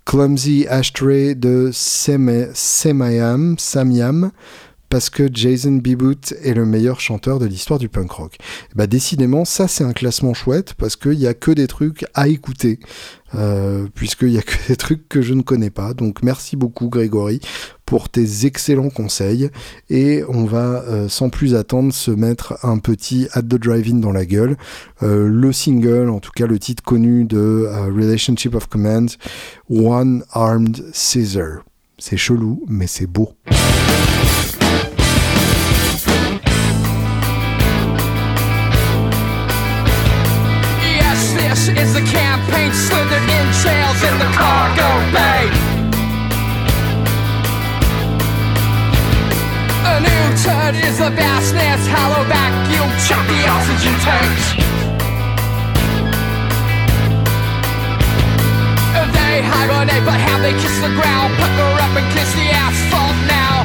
[0.05, 4.31] Clumsy Ashtray de Semayam, Samyam,
[4.89, 8.37] parce que Jason Biboot est le meilleur chanteur de l'histoire du punk rock.
[8.75, 12.27] Bah décidément, ça c'est un classement chouette parce qu'il n'y a que des trucs à
[12.27, 12.79] écouter,
[13.35, 15.93] euh, puisqu'il n'y a que des trucs que je ne connais pas.
[15.93, 17.39] Donc merci beaucoup Grégory
[17.89, 19.49] pour tes excellents conseils
[19.89, 24.11] et on va euh, sans plus attendre se mettre un petit At the Drive-In dans
[24.11, 24.57] la gueule.
[25.01, 29.09] Euh, le single, en tout cas le titre connu de Relationship of Command,
[29.71, 31.63] One Armed Scissor.
[31.97, 33.33] C'est chelou, mais c'est beau.
[50.89, 54.45] Is the vastness, hollow vacuum, choppy oxygen tanks.
[59.13, 63.55] They hibernate, but how they kiss the ground, pucker up and kiss the asphalt now.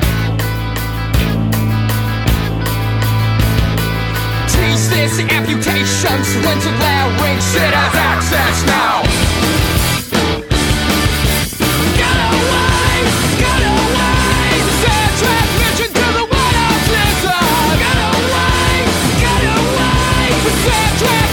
[4.53, 9.24] Thesis, amputations, winter glare, wings, it has access now.
[20.45, 21.24] was such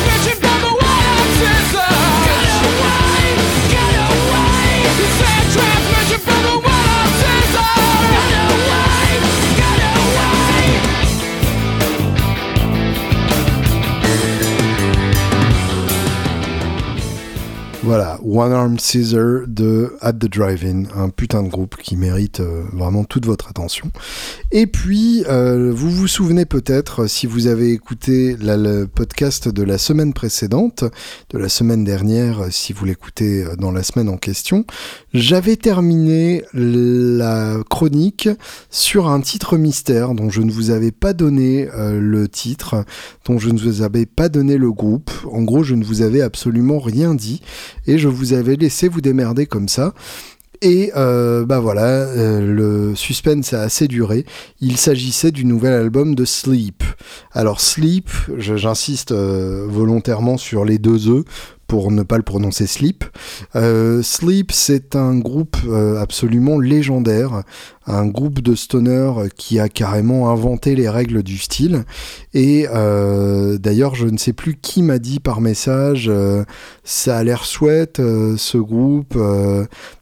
[17.84, 22.62] Voilà, One Arm Scissor de At the Drive-In, un putain de groupe qui mérite euh,
[22.74, 23.92] vraiment toute votre attention.
[24.52, 29.80] Et puis, euh, vous vous souvenez peut-être, si vous avez écouté le podcast de la
[29.80, 30.84] semaine précédente,
[31.32, 34.64] de la semaine dernière, si vous l'écoutez euh, dans la semaine en question,
[35.16, 38.30] j'avais terminé la chronique
[38.70, 42.86] sur un titre mystère dont je ne vous avais pas donné le titre,
[43.26, 45.10] dont je ne vous avais pas donné le groupe.
[45.32, 47.42] En gros, je ne vous avais absolument rien dit
[47.88, 49.94] et je vous avais laissé vous démerder comme ça.
[50.64, 54.26] Et euh, bah voilà, euh, le suspense a assez duré.
[54.60, 56.84] Il s'agissait du nouvel album de Sleep.
[57.32, 61.26] Alors Sleep, j'insiste euh, volontairement sur les deux E
[61.72, 63.06] pour ne pas le prononcer Sleep.
[64.02, 65.56] Sleep, c'est un groupe
[65.98, 67.44] absolument légendaire,
[67.88, 71.86] un groupe de stoner qui a carrément inventé les règles du style.
[72.34, 76.12] Et d'ailleurs, je ne sais plus qui m'a dit par message,
[76.84, 79.18] ça a l'air chouette ce groupe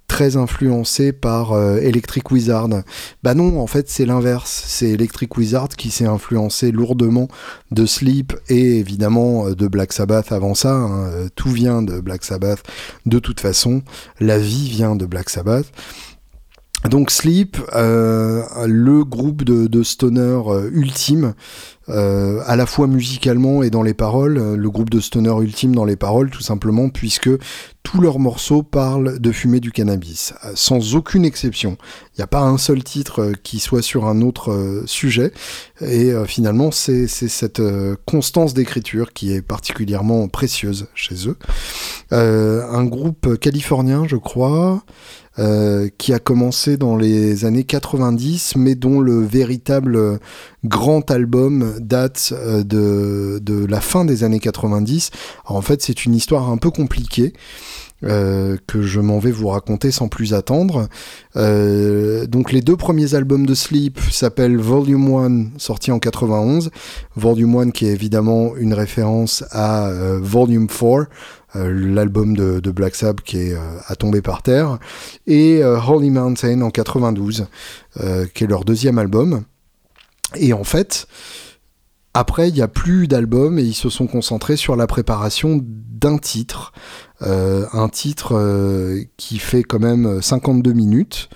[0.10, 2.68] très influencé par euh, Electric Wizard.
[3.24, 4.64] Bah non, en fait c'est l'inverse.
[4.68, 7.30] C'est Electric Wizard qui s'est influencé lourdement
[7.72, 10.74] de Sleep et évidemment euh, de Black Sabbath avant ça.
[10.74, 11.10] Hein.
[11.12, 12.64] Euh, tout vient de Black Sabbath
[13.06, 13.84] de toute façon.
[14.20, 15.68] La vie vient de Black Sabbath.
[16.88, 20.40] Donc Sleep, le groupe de, stoner
[20.72, 21.34] ultime,
[21.90, 25.74] euh, à la fois musicalement et dans les paroles, euh, le groupe de stoner ultime
[25.74, 27.30] dans les paroles, tout simplement, puisque
[27.82, 31.78] tous leurs morceaux parlent de fumer du cannabis, euh, sans aucune exception.
[32.14, 35.32] Il n'y a pas un seul titre qui soit sur un autre sujet,
[35.82, 37.62] et finalement, c'est cette
[38.06, 41.38] constance d'écriture qui est particulièrement précieuse chez eux.
[42.12, 44.84] un groupe californien, je crois,
[45.98, 50.20] qui a commencé dans les années 90, mais dont le véritable
[50.66, 55.12] grand album date euh, de, la fin des années 90.
[55.46, 57.34] en fait, c'est une histoire un peu compliquée.
[58.06, 60.88] Euh, que je m'en vais vous raconter sans plus attendre.
[61.36, 66.72] Euh, donc les deux premiers albums de Sleep s'appellent Volume 1, sorti en 91.
[67.18, 71.10] Volume 1 qui est évidemment une référence à Volume 4,
[71.56, 74.78] l'album de, Black Sabbath qui est à tomber par terre.
[75.28, 77.48] Et Holy Mountain en 92,
[78.34, 79.44] qui est leur deuxième album.
[80.36, 81.08] Et en fait,
[82.14, 86.18] après, il n'y a plus d'albums et ils se sont concentrés sur la préparation d'un
[86.18, 86.74] titre.
[87.22, 91.30] Euh, un titre euh, qui fait quand même 52 minutes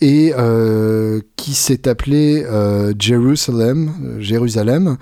[0.00, 2.44] et euh, qui s'est appelé
[2.98, 4.18] Jerusalem.
[4.18, 4.96] Jérusalem.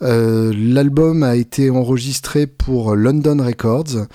[0.00, 4.06] L'album a été enregistré pour London Records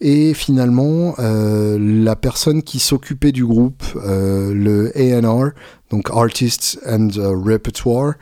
[0.00, 5.52] et finalement la personne qui s'occupait du groupe, le A&R,
[5.92, 8.14] donc Artists and Repertoire.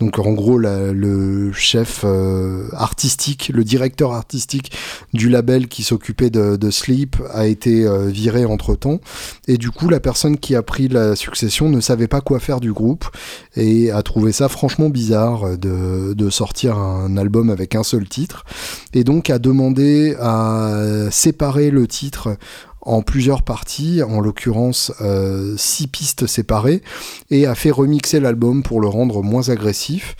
[0.00, 4.72] Donc en gros le chef euh, artistique, le directeur artistique
[5.12, 9.00] du label qui s'occupait de, Sleep a été euh, viré entre temps
[9.48, 12.60] et du coup la personne qui a pris la succession ne savait pas quoi faire
[12.60, 13.06] du groupe
[13.54, 18.44] et a trouvé ça franchement bizarre de, de sortir un album avec un seul titre
[18.94, 22.36] et donc a demandé à séparer le titre
[22.86, 26.80] en plusieurs parties, en l'occurrence euh, six pistes séparées,
[27.30, 30.16] et a fait remixer l'album pour le rendre moins agressif.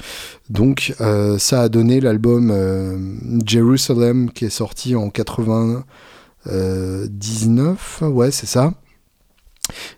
[0.51, 2.99] Donc euh, ça a donné l'album euh,
[3.47, 8.75] Jerusalem qui est sorti en 99, ouais c'est ça.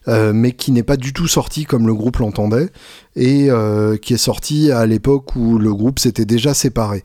[0.08, 2.70] Euh, mais qui n'est pas du tout sorti comme le groupe l'entendait,
[3.16, 7.02] et euh, qui est sorti à l'époque où le groupe s'était déjà séparé.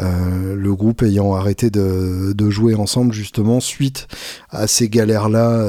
[0.00, 4.06] Euh, le groupe ayant arrêté de, jouer ensemble justement suite
[4.50, 5.66] à ces galères-là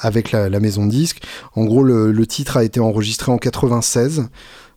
[0.00, 1.22] avec la, maison de disques.
[1.54, 4.24] En gros, le, titre a été enregistré en 96.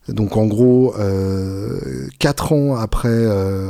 [0.08, 3.26] Donc en gros, euh, 4 ans après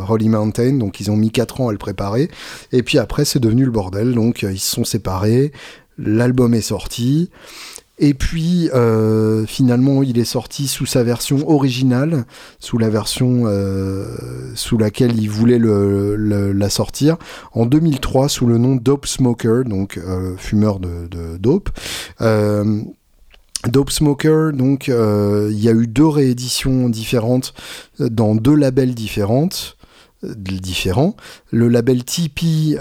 [0.07, 2.29] Holy Mountain, donc ils ont mis 4 ans à le préparer,
[2.71, 5.51] et puis après c'est devenu le bordel, donc ils se sont séparés,
[6.03, 7.29] l'album est sorti.
[8.03, 12.25] Et puis euh, finalement, il est sorti sous sa version originale,
[12.59, 14.07] sous la version euh,
[14.55, 17.17] sous laquelle il voulait la sortir,
[17.53, 21.69] en 2003 sous le nom Dope Smoker, donc euh, fumeur de, de dope.
[23.67, 27.53] Dope Smoker, donc il y a eu deux rééditions différentes
[27.99, 29.77] dans deux labels différentes
[30.23, 31.15] différents.
[31.51, 32.77] Le label Tipeee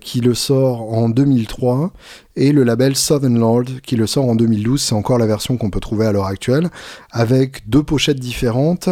[0.00, 1.92] qui le sort en 2003
[2.36, 4.80] et le label Southern Lord qui le sort en 2012.
[4.80, 6.70] C'est encore la version qu'on peut trouver à l'heure actuelle,
[7.10, 8.88] avec deux pochettes différentes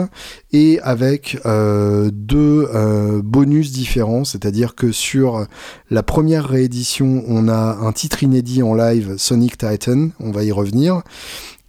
[0.52, 4.24] et avec euh, deux euh, bonus différents.
[4.24, 5.46] C'est-à-dire que sur
[5.90, 10.10] la première réédition, on a un titre inédit en live, Sonic Titan.
[10.20, 11.02] On va y revenir.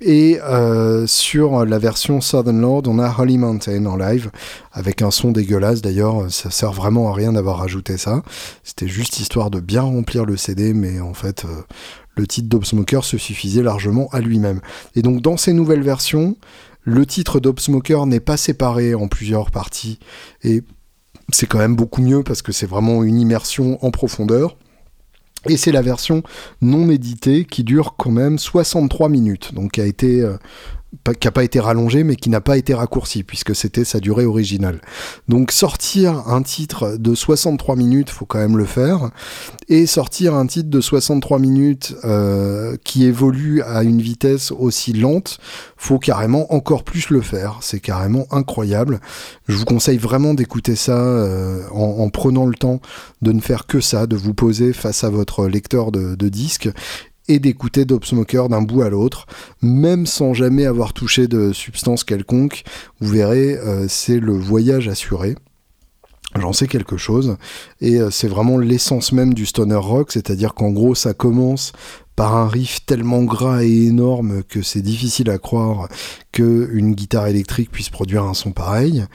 [0.03, 4.31] Et euh, sur la version Southern Lord, on a Holy Mountain en live,
[4.71, 8.23] avec un son dégueulasse d'ailleurs, ça sert vraiment à rien d'avoir rajouté ça.
[8.63, 11.61] C'était juste histoire de bien remplir le CD, mais en fait, euh,
[12.15, 14.61] le titre d'Obsmoker se suffisait largement à lui-même.
[14.95, 16.35] Et donc dans ces nouvelles versions,
[16.83, 19.99] le titre d'Obsmoker n'est pas séparé en plusieurs parties,
[20.43, 20.63] et
[21.31, 24.57] c'est quand même beaucoup mieux parce que c'est vraiment une immersion en profondeur.
[25.49, 26.23] Et c'est la version
[26.61, 30.37] non éditée qui dure quand même 63 minutes, donc qui a été euh,
[31.19, 34.25] qui n'a pas été rallongée mais qui n'a pas été raccourcie puisque c'était sa durée
[34.25, 34.81] originale.
[35.27, 39.09] Donc sortir un titre de 63 minutes, faut quand même le faire,
[39.69, 45.39] et sortir un titre de 63 minutes euh, qui évolue à une vitesse aussi lente,
[45.77, 47.59] faut carrément encore plus le faire.
[47.61, 48.99] C'est carrément incroyable.
[49.47, 52.81] Je vous conseille vraiment d'écouter ça euh, en, prenant le temps
[53.21, 56.69] de ne faire que ça, de vous poser face à votre lecteur de, de disques
[57.27, 59.25] et d'écouter Dope Smoker d'un bout à l'autre,
[59.61, 62.63] même sans jamais avoir touché de substance quelconque.
[62.99, 65.35] Vous verrez, euh, c'est le voyage assuré.
[66.39, 67.35] J'en sais quelque chose
[67.81, 71.73] et euh, c'est vraiment l'essence même du stoner rock, c'est-à-dire qu'en gros ça commence
[72.21, 75.87] par un riff tellement gras et énorme que c'est difficile à croire
[76.31, 79.05] qu'une guitare électrique puisse produire un son pareil.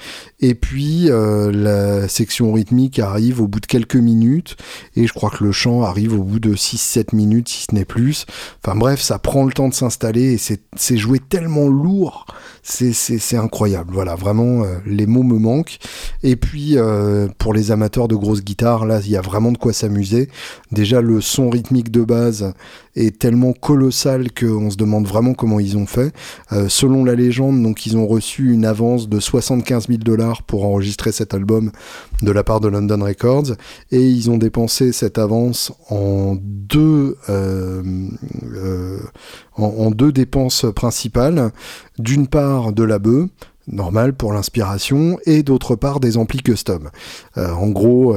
[0.40, 4.57] Et puis euh, la section rythmique arrive au bout de quelques minutes,
[4.96, 7.84] et je crois que le chant arrive au bout de 6-7 minutes, si ce n'est
[7.84, 8.26] plus.
[8.64, 10.38] Enfin bref, ça prend le temps de s'installer, et
[10.76, 12.26] c'est joué tellement lourd,
[12.68, 13.90] c'est incroyable.
[13.92, 15.78] Voilà, vraiment, euh, les mots me manquent.
[16.22, 19.58] Et puis, euh, pour les amateurs de grosses guitares, là, il y a vraiment de
[19.58, 20.28] quoi s'amuser.
[20.72, 22.52] Déjà, le son rythmique de base
[22.96, 26.14] est tellement colossal qu'on se demande vraiment comment ils ont fait.
[26.68, 31.12] selon la légende, donc ils ont reçu une avance de 75 000 dollars pour enregistrer
[31.12, 31.72] cet album
[32.22, 33.52] de la part de London Records,
[33.90, 37.82] et ils ont dépensé cette avance en deux, euh,
[38.54, 38.98] euh,
[39.56, 41.50] en, deux dépenses principales.
[41.98, 43.28] D'une part de la bœuf,
[43.68, 46.90] normal pour l'inspiration, et d'autre part des amplis custom.
[47.36, 48.16] Euh, en gros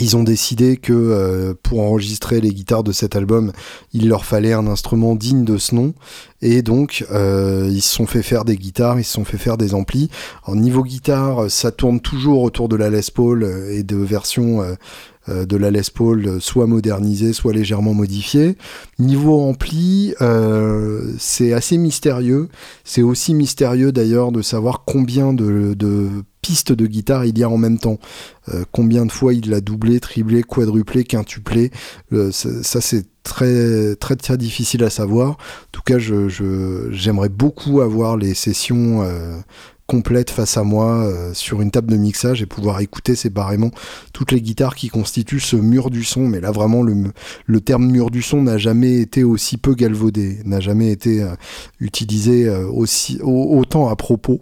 [0.00, 3.52] ils ont décidé que euh, pour enregistrer les guitares de cet album,
[3.92, 5.94] il leur fallait un instrument digne de ce nom.
[6.42, 9.56] Et donc, euh, ils se sont fait faire des guitares, ils se sont fait faire
[9.56, 10.10] des amplis.
[10.46, 14.74] En niveau guitare, ça tourne toujours autour de la Les Paul et de versions euh,
[15.28, 18.56] de la Les Paul soit modernisée, soit légèrement modifiée.
[18.98, 20.14] Niveau ampli,
[21.18, 22.48] c'est assez mystérieux.
[22.84, 25.74] C'est aussi mystérieux d'ailleurs de savoir combien de,
[26.42, 27.98] pistes de guitare il y a en même temps.
[28.52, 31.70] Euh, combien de fois il l'a doublé, triplé, quadruplé, quintuplé.
[32.12, 35.30] Euh, ça, c'est très, très très difficile à savoir.
[35.30, 39.38] En tout cas, j'aimerais beaucoup avoir les sessions euh,
[39.86, 43.70] complètes face à moi sur une table de mixage et pouvoir écouter séparément
[44.12, 46.22] toutes les guitares qui constituent ce mur du son.
[46.22, 50.60] Mais là, vraiment, le, terme mur du son n'a jamais été aussi peu galvaudé, n'a
[50.60, 51.26] jamais été
[51.80, 54.40] utilisé aussi autant à propos.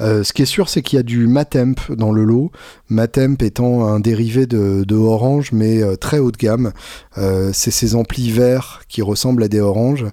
[0.00, 2.50] Euh, ce qui est sûr, c'est qu'il y a du Matemp dans le lot.
[2.92, 6.72] Matemp étant un dérivé de, Orange, mais euh, très haut de gamme.
[7.18, 10.06] Euh, c'est ces amplis verts qui ressemblent à des oranges,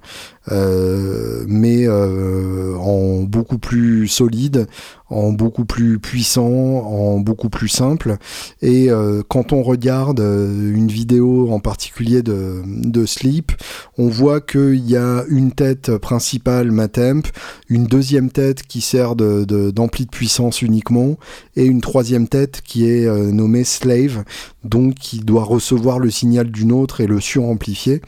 [1.47, 4.67] mais en beaucoup plus solide,
[5.09, 8.17] en beaucoup plus puissant, en beaucoup plus simple.
[8.61, 13.53] Et euh, quand on regarde euh, une vidéo en particulier de, Sleep,
[13.97, 17.27] on voit qu'il y a une tête principale Matemp,
[17.69, 21.17] une deuxième tête qui sert d'ampli de, de, puissance uniquement,
[21.55, 24.23] et une troisième tête qui est euh, nommée Slave,
[24.63, 28.01] donc qui doit recevoir le signal d'une autre et le suramplifier.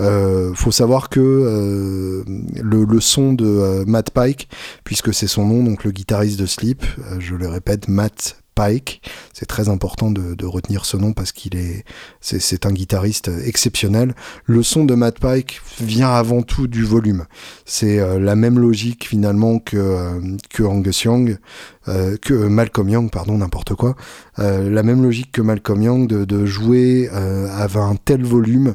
[0.00, 4.48] Euh, faut savoir que le, le, son de Matt Pike,
[4.84, 9.02] puisque c'est son nom, donc le guitariste de Sleep, euh, je le répète, Matt Pike.
[9.32, 11.84] C'est très important de, retenir ce nom parce qu'il est,
[12.20, 14.14] c'est, un guitariste exceptionnel.
[14.44, 17.24] Le son de Matt Pike vient avant tout du volume.
[17.64, 21.38] C'est euh, la même logique finalement que, euh, que Angus Young,
[21.86, 23.94] que Malcolm Young, pardon, n'importe quoi.
[24.38, 28.74] la même logique que Malcolm Young de, de jouer avec un tel volume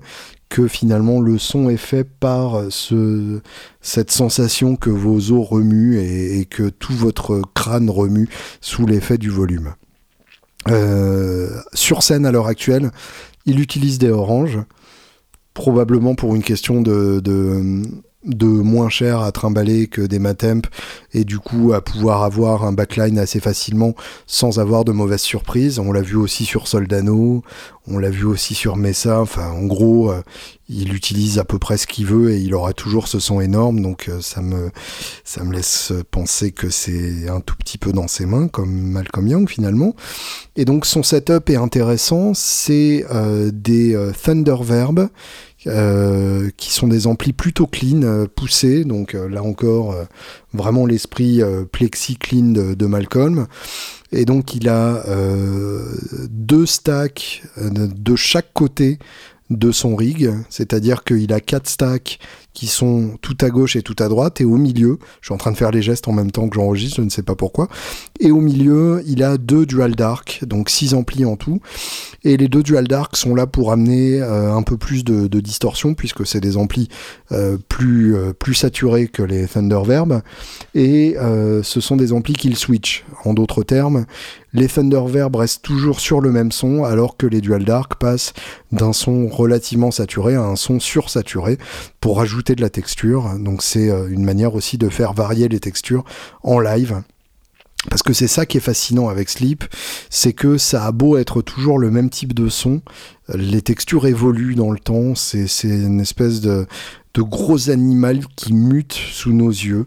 [0.49, 3.39] que finalement le son est fait par ce,
[3.81, 8.27] cette sensation que vos os remuent et, que tout votre crâne remue
[8.59, 9.73] sous l'effet du volume.
[10.67, 12.91] Euh, sur scène à l'heure actuelle,
[13.45, 14.59] il utilise des oranges,
[15.53, 17.83] probablement pour une question de, de
[18.23, 20.67] moins cher à trimballer que des Matemp
[21.13, 23.95] et du coup à pouvoir avoir un backline assez facilement
[24.27, 25.79] sans avoir de mauvaises surprises.
[25.79, 27.43] On l'a vu aussi sur Soldano,
[27.87, 29.21] on l'a vu aussi sur Mesa.
[29.21, 30.21] Enfin, en gros, euh,
[30.67, 33.81] il utilise à peu près ce qu'il veut et il aura toujours ce son énorme.
[33.81, 34.69] Donc euh, ça me
[35.23, 39.27] ça me laisse penser que c'est un tout petit peu dans ses mains, comme Malcolm
[39.27, 39.95] Young finalement.
[40.55, 42.33] Et donc son setup est intéressant.
[42.33, 45.09] C'est euh, des Thunder Verb
[45.67, 48.85] euh, qui sont des amplis plutôt clean, euh, poussés.
[48.85, 49.93] Donc euh, là encore,
[50.53, 51.41] vraiment l'esprit
[51.71, 53.47] plexi clean de, Malcolm.
[54.13, 55.03] Et donc il a
[56.29, 58.99] deux stacks de chaque côté
[59.49, 62.19] de son rig, c'est-à-dire qu'il a quatre stacks
[62.53, 65.37] qui sont tout à gauche et tout à droite, et au milieu, je suis en
[65.37, 67.67] train de faire les gestes en même temps que j'enregistre, je ne sais pas pourquoi,
[68.19, 71.61] et au milieu, il a deux dual dark, donc six amplis en tout,
[72.23, 75.93] et les deux dual dark sont là pour amener euh, un peu plus de, distorsion,
[75.93, 76.89] puisque c'est des amplis
[77.31, 80.21] euh, plus, euh, plus saturés que les Thunder Verb,
[80.75, 81.15] et
[81.63, 83.05] ce sont des amplis qu'ils switch.
[83.25, 84.05] En d'autres termes,
[84.53, 88.33] les Thunder Verb restent toujours sur le même son, alors que les Dual Dark passent
[88.71, 91.57] d'un son relativement saturé à un son sursaturé
[92.01, 93.37] pour de la texture.
[93.39, 96.03] Donc c'est euh, une manière aussi de faire varier les textures
[96.43, 97.01] en live.
[97.89, 99.63] Parce que c'est ça qui est fascinant avec Sleep,
[100.09, 102.81] c'est que ça a beau être toujours le même type de son,
[103.33, 106.67] les textures évoluent dans le temps, c'est une espèce de,
[107.13, 109.85] de gros animal qui mute sous nos yeux.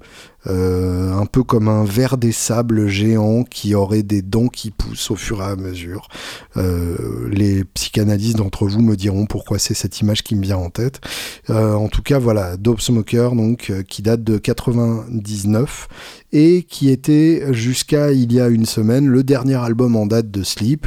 [0.48, 5.10] Euh, un peu comme un ver des sables géant qui aurait des dents qui poussent
[5.10, 6.08] au fur et à mesure.
[6.56, 10.70] Euh, les psychanalystes d'entre vous me diront pourquoi c'est cette image qui me vient en
[10.70, 11.00] tête.
[11.50, 15.88] Euh, en tout cas, voilà, Dope Smoker, donc, qui date de 99
[16.32, 20.42] et qui était jusqu'à il y a une semaine le dernier album en date de
[20.42, 20.86] Sleep,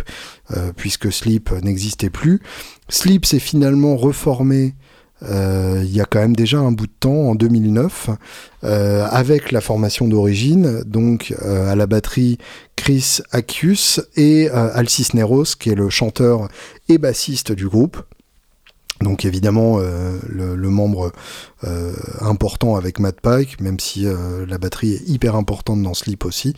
[0.75, 2.41] puisque Sleep n'existait plus.
[2.89, 4.75] Sleep s'est finalement reformé
[5.23, 8.09] euh, il y a quand même déjà un bout de temps, en 2009,
[8.63, 12.37] euh, avec la formation d'origine, donc euh, à la batterie
[12.75, 16.49] Chris Akius et Al Cisneros, qui est le chanteur
[16.89, 18.01] et bassiste du groupe.
[19.01, 21.11] Donc évidemment euh, le, membre
[21.65, 21.91] euh,
[22.21, 26.53] important avec Matt Pike, même si euh, la batterie est hyper importante dans Sleep aussi.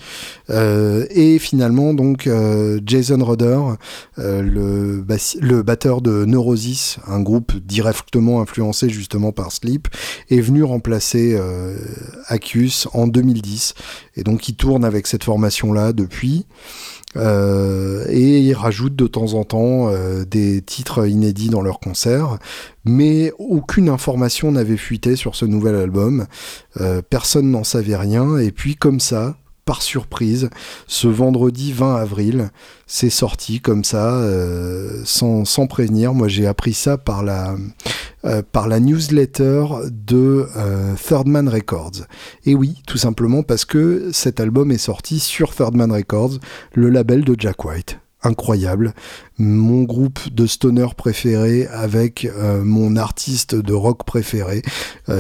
[0.50, 2.30] et finalement donc
[2.86, 3.60] Jason Rudder,
[4.18, 9.88] le, batteur de Neurosis, un groupe directement influencé justement par Sleep,
[10.30, 11.40] est venu remplacer
[12.28, 13.74] Acus en 2010.
[14.16, 16.46] Et donc il tourne avec cette formation là depuis.
[17.16, 22.38] Euh, et ils rajoutent de temps en temps euh, des titres inédits dans leurs concerts,
[22.86, 26.28] mais aucune information n'avait fuité sur ce nouvel album.
[26.82, 29.38] Euh, personne n'en savait rien, et puis comme ça,
[29.68, 30.50] par surprise,
[30.88, 32.52] ce vendredi 20 avril,
[32.88, 36.14] c'est sorti comme ça, euh, sans, sans, prévenir.
[36.14, 37.58] Moi, j'ai appris ça par la,
[38.24, 42.06] euh, par la newsletter de euh, Third Man Records.
[42.46, 46.40] Et oui, tout simplement parce que cet album est sorti sur Third Man Records,
[46.74, 48.94] le label de Jack White incroyable.
[49.38, 52.28] Mon groupe de stoner préféré avec
[52.64, 54.64] mon artiste de rock préféré.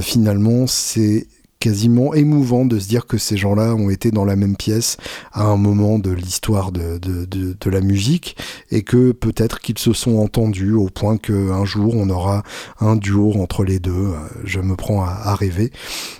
[0.01, 1.27] finalement, c'est
[1.59, 4.97] quasiment émouvant de se dire que ces gens-là ont été dans la même pièce
[5.33, 8.37] à un moment de l'histoire de, de, de, la musique
[8.71, 12.43] et que peut-être qu'ils se sont entendus au point qu'un jour on aura
[12.79, 13.91] un duo entre les deux.
[13.91, 15.71] Euh, je me prends à, rêver.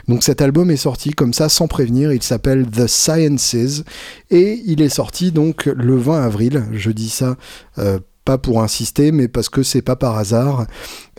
[0.08, 2.12] Donc cet album est sorti comme ça sans prévenir.
[2.12, 3.84] Il s'appelle The Sciences
[4.30, 6.66] et il est sorti donc le 20 avril.
[6.74, 7.38] Je dis ça
[7.78, 10.68] euh, pas pour insister, mais parce que c'est pas par hasard.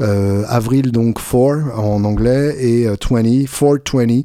[0.03, 4.25] Euh, avril, donc 4 en anglais, et 20, euh, 420,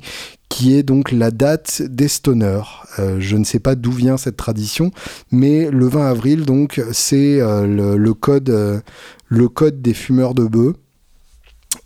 [0.49, 2.67] qui est donc la date des stoners.
[2.99, 4.91] Euh, je ne sais pas d'où vient cette tradition,
[5.31, 8.83] mais le 20 avril, donc, c'est le, code,
[9.29, 10.75] le code des fumeurs de bœufs.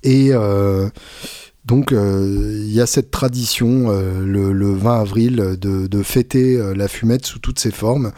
[0.04, 0.32] Et.
[1.66, 7.40] Donc il y a cette tradition le, 20 avril de, de fêter la fumette sous
[7.40, 8.14] toutes ses formes.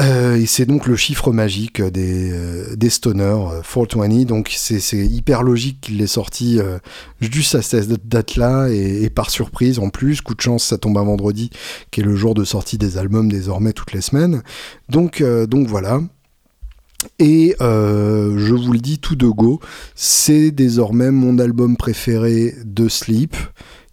[0.00, 4.12] Euh, et c'est donc le chiffre magique des, euh, des stoners, 420.
[4.12, 6.60] Euh, donc c'est hyper logique qu'il l'ait sorti
[7.20, 10.20] juste à cette date-là et, par surprise en plus.
[10.20, 11.50] Coup de chance, ça tombe un vendredi,
[11.90, 14.42] qui est le jour de sortie des albums désormais toutes les semaines.
[14.88, 16.00] Donc, donc voilà.
[17.18, 19.60] Et je vous le dis tout de go,
[19.94, 23.36] c'est désormais mon album préféré de Sleep.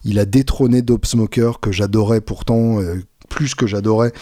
[0.04, 2.80] Il a détrôné Dope Smoker que j'adorais pourtant,
[3.26, 4.14] plus que j'adorais.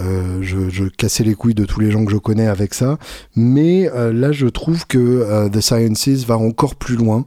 [0.00, 2.98] Euh, je, cassais les couilles de tous les gens que je connais avec ça.
[3.34, 7.26] Mais euh, là, je trouve que euh, The Sciences va encore plus loin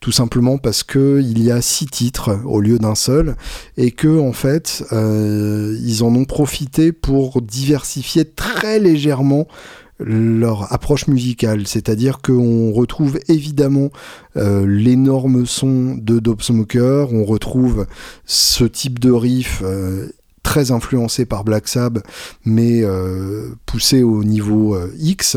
[0.00, 3.34] tout simplement parce que il y a six titres au lieu d'un seul
[3.78, 9.48] et que en fait ils en ont profité pour diversifier très légèrement
[9.98, 13.88] leur approche musicale, c'est-à-dire qu'on retrouve évidemment
[14.36, 17.86] l'énorme son de Dope Smoker, on retrouve
[18.26, 19.62] ce type de riff
[20.46, 22.04] très influencé par Black Sabbath,
[22.44, 25.36] mais euh, poussé au niveau X,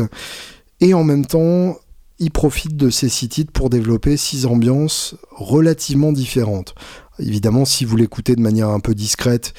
[0.80, 1.76] et en même temps,
[2.20, 6.76] il profite de ces six titres pour développer six ambiances relativement différentes.
[7.18, 9.52] Évidemment, si vous l'écoutez de manière un peu discrète,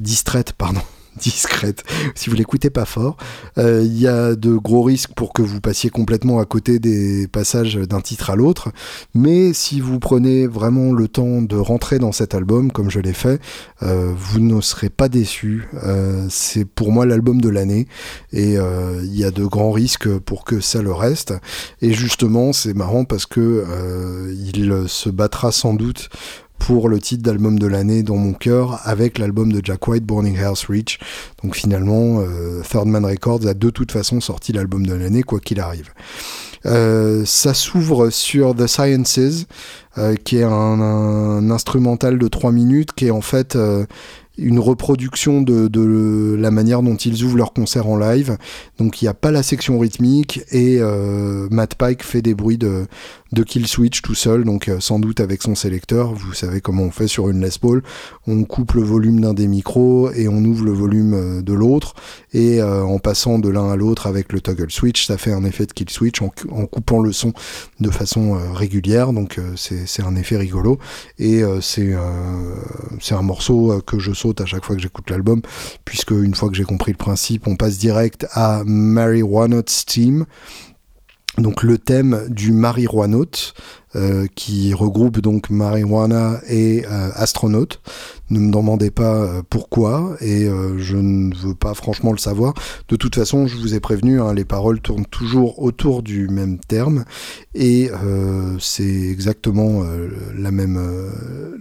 [0.00, 0.80] distraite, pardon,
[1.20, 1.84] discrète,
[2.14, 3.16] si vous l'écoutez pas fort.
[3.58, 7.28] Euh, il y a de gros risques pour que vous passiez complètement à côté des
[7.28, 8.70] passages d'un titre à l'autre,
[9.14, 13.12] mais si vous prenez vraiment le temps de rentrer dans cet album, comme je l'ai
[13.12, 13.40] fait,
[13.82, 15.68] euh, vous ne serez pas déçu.
[15.84, 17.86] Euh, c'est pour moi l'album de l'année,
[18.32, 21.34] et il y a de grands risques pour que ça le reste.
[21.80, 23.64] Et justement, c'est marrant parce que
[24.32, 26.08] il se battra sans doute
[26.58, 30.38] pour le titre d'album de l'année dans mon cœur avec l'album de Jack White, Burning
[30.38, 30.98] House Reach.
[31.42, 35.40] Donc finalement, euh, Third Man Records a de toute façon sorti l'album de l'année, quoi
[35.40, 35.90] qu'il arrive.
[36.64, 39.46] Euh, ça s'ouvre sur The Sciences,
[39.98, 43.58] euh, qui est un, instrumental de 3 minutes, qui est en fait
[44.38, 48.38] une reproduction de, la manière dont ils ouvrent leur concert en live.
[48.78, 50.80] Donc il n'y a pas la section rythmique et
[51.50, 52.86] Matt Pike fait des bruits de,
[53.34, 56.14] de kill switch tout seul, donc euh, sans doute avec son sélecteur.
[56.14, 57.82] Vous savez comment on fait sur une Les Paul.
[58.26, 61.94] On coupe le volume d'un des micros et on ouvre le volume euh, de l'autre.
[62.32, 65.44] Et euh, en passant de l'un à l'autre avec le toggle switch, ça fait un
[65.44, 67.32] effet de kill switch en, coupant le son
[67.80, 69.12] de façon régulière.
[69.12, 70.78] Donc c'est un effet rigolo.
[71.18, 75.42] Et c'est un morceau que je saute à chaque fois que j'écoute l'album,
[75.84, 80.26] puisque une fois que j'ai compris le principe, on passe direct à Marijuana Steam
[81.38, 83.54] donc le thème du marijuanote
[83.96, 87.80] euh, qui regroupe donc marijuana et euh, astronaute.
[88.30, 92.54] Ne me demandez pas euh, pourquoi et euh, je ne veux pas franchement le savoir.
[92.88, 96.58] De toute façon, je vous ai prévenu, hein, les paroles tournent toujours autour du même
[96.58, 97.04] terme
[97.54, 97.90] et
[98.58, 99.84] c'est exactement
[100.36, 100.80] la même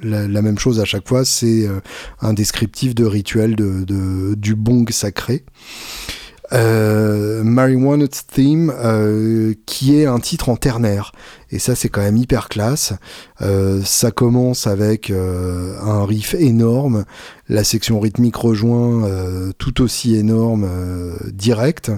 [0.04, 1.26] même chose à chaque fois.
[1.26, 1.68] C'est
[2.22, 5.44] un descriptif de rituel de du bong sacré.
[6.54, 7.24] Euh,
[8.34, 11.12] Theme, euh, qui est un titre en ternaire.
[11.52, 12.94] Et ça, c'est quand même hyper classe.
[13.42, 17.06] Euh, ça commence avec euh, un riff énorme,
[17.48, 19.08] la section rythmique rejoint
[19.58, 20.68] tout aussi énorme,
[21.32, 21.92] direct.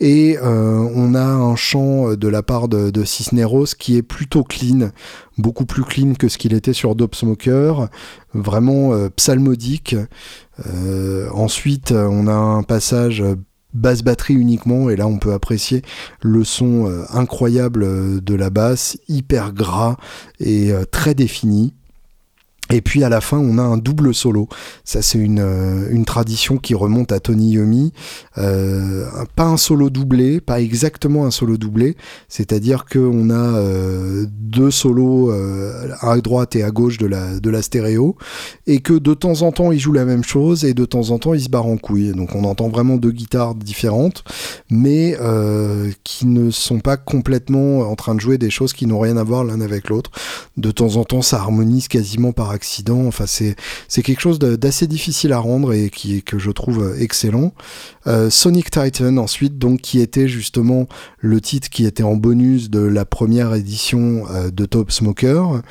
[0.00, 4.90] Et on a un chant de la part de, de, Cisneros qui est plutôt clean,
[5.36, 7.88] beaucoup plus clean que ce qu'il était sur Dope Smoker,
[8.32, 9.96] vraiment psalmodique.
[11.34, 13.22] ensuite, on a un passage
[13.76, 15.82] basse batterie uniquement et là on peut apprécier
[16.22, 19.96] le son euh, incroyable euh, de la basse hyper gras
[20.40, 21.74] et euh, très défini
[22.70, 24.48] et puis à la fin, on a un double solo.
[24.84, 27.92] Ça, c'est une, euh, tradition qui remonte à Tony Yomi.
[28.38, 31.96] Euh, pas un solo doublé, pas exactement un solo doublé.
[32.28, 35.32] C'est-à-dire qu'on a euh, deux solos
[36.00, 38.16] à droite et à gauche de la, de la stéréo.
[38.66, 41.18] Et que de temps en temps, il joue la même chose et de temps en
[41.18, 42.12] temps, il se barre en couille.
[42.12, 44.24] Donc on entend vraiment deux guitares différentes,
[44.70, 45.16] mais
[46.04, 49.24] qui ne sont pas complètement en train de jouer des choses qui n'ont rien à
[49.24, 50.10] voir l'un avec l'autre.
[50.56, 53.06] De temps en temps, ça harmonise quasiment par accident.
[53.06, 53.54] Enfin, c'est
[53.86, 57.52] c'est quelque chose d'assez difficile à rendre et qui que je trouve excellent.
[58.08, 60.88] Euh, Sonic Titan ensuite, donc qui était justement
[61.20, 65.62] le titre qui était en bonus de la première édition euh, de Top Smoker.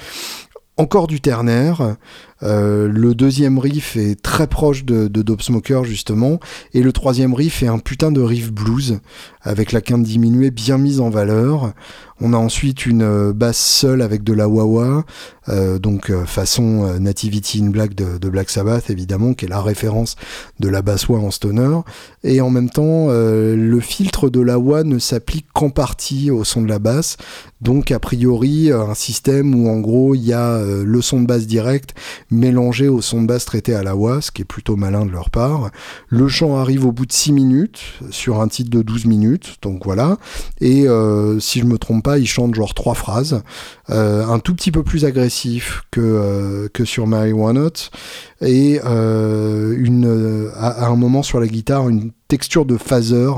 [0.78, 1.96] Encore du ternaire,
[2.44, 6.40] euh, le deuxième riff est très proche de, Dope Smoker justement,
[6.74, 9.00] et le troisième riff est un putain de riff blues
[9.42, 11.74] avec la quinte diminuée bien mise en valeur.
[12.22, 15.06] On a ensuite une euh, basse seule avec de la wah-wah,
[15.50, 20.16] euh, donc façon Nativity in Black de, Black Sabbath évidemment, qui est la référence
[20.60, 21.80] de la basse wah en stoner.
[22.24, 26.62] Et en même temps, le filtre de la wah ne s'applique qu'en partie au son
[26.62, 27.18] de la basse.
[27.62, 31.48] Donc a priori, un système où en gros il y a le son de basse
[31.48, 31.94] direct
[32.32, 35.12] mélangé au son de basse traité à la wah, ce qui est plutôt malin de
[35.12, 35.72] leur part.
[36.08, 39.84] Le chant arrive au bout de 6 minutes sur un titre de 12 minutes, donc
[39.86, 40.18] voilà.
[40.62, 40.86] Et
[41.40, 43.42] si je me trompe il chante genre trois phrases,
[43.90, 47.70] euh, un tout petit peu plus agressif que, euh, que sur Marijuana
[48.42, 53.32] et euh, une, à, un moment sur la guitare, une texture de phaser.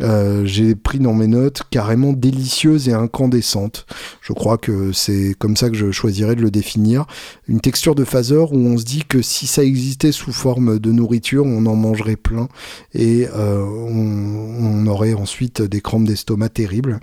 [0.00, 3.86] J'ai pris dans mes notes carrément délicieuse et incandescente.
[4.20, 7.06] Je crois que c'est comme ça que je choisirais de le définir.
[7.48, 10.92] Une texture de phaser où on se dit que si ça existait sous forme de
[10.92, 12.48] nourriture, on en mangerait plein
[12.94, 17.00] et on, on, aurait ensuite des crampes d'estomac terribles.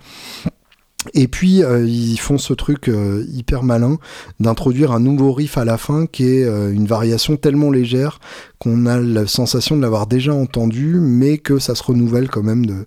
[1.13, 3.97] Et puis euh, ils font ce truc euh, hyper malin
[4.41, 8.19] d'introduire un nouveau riff à la fin qui est euh, une variation tellement légère
[8.57, 12.65] qu'on a la sensation de l'avoir déjà entendu, mais que ça se renouvelle quand même
[12.65, 12.85] de,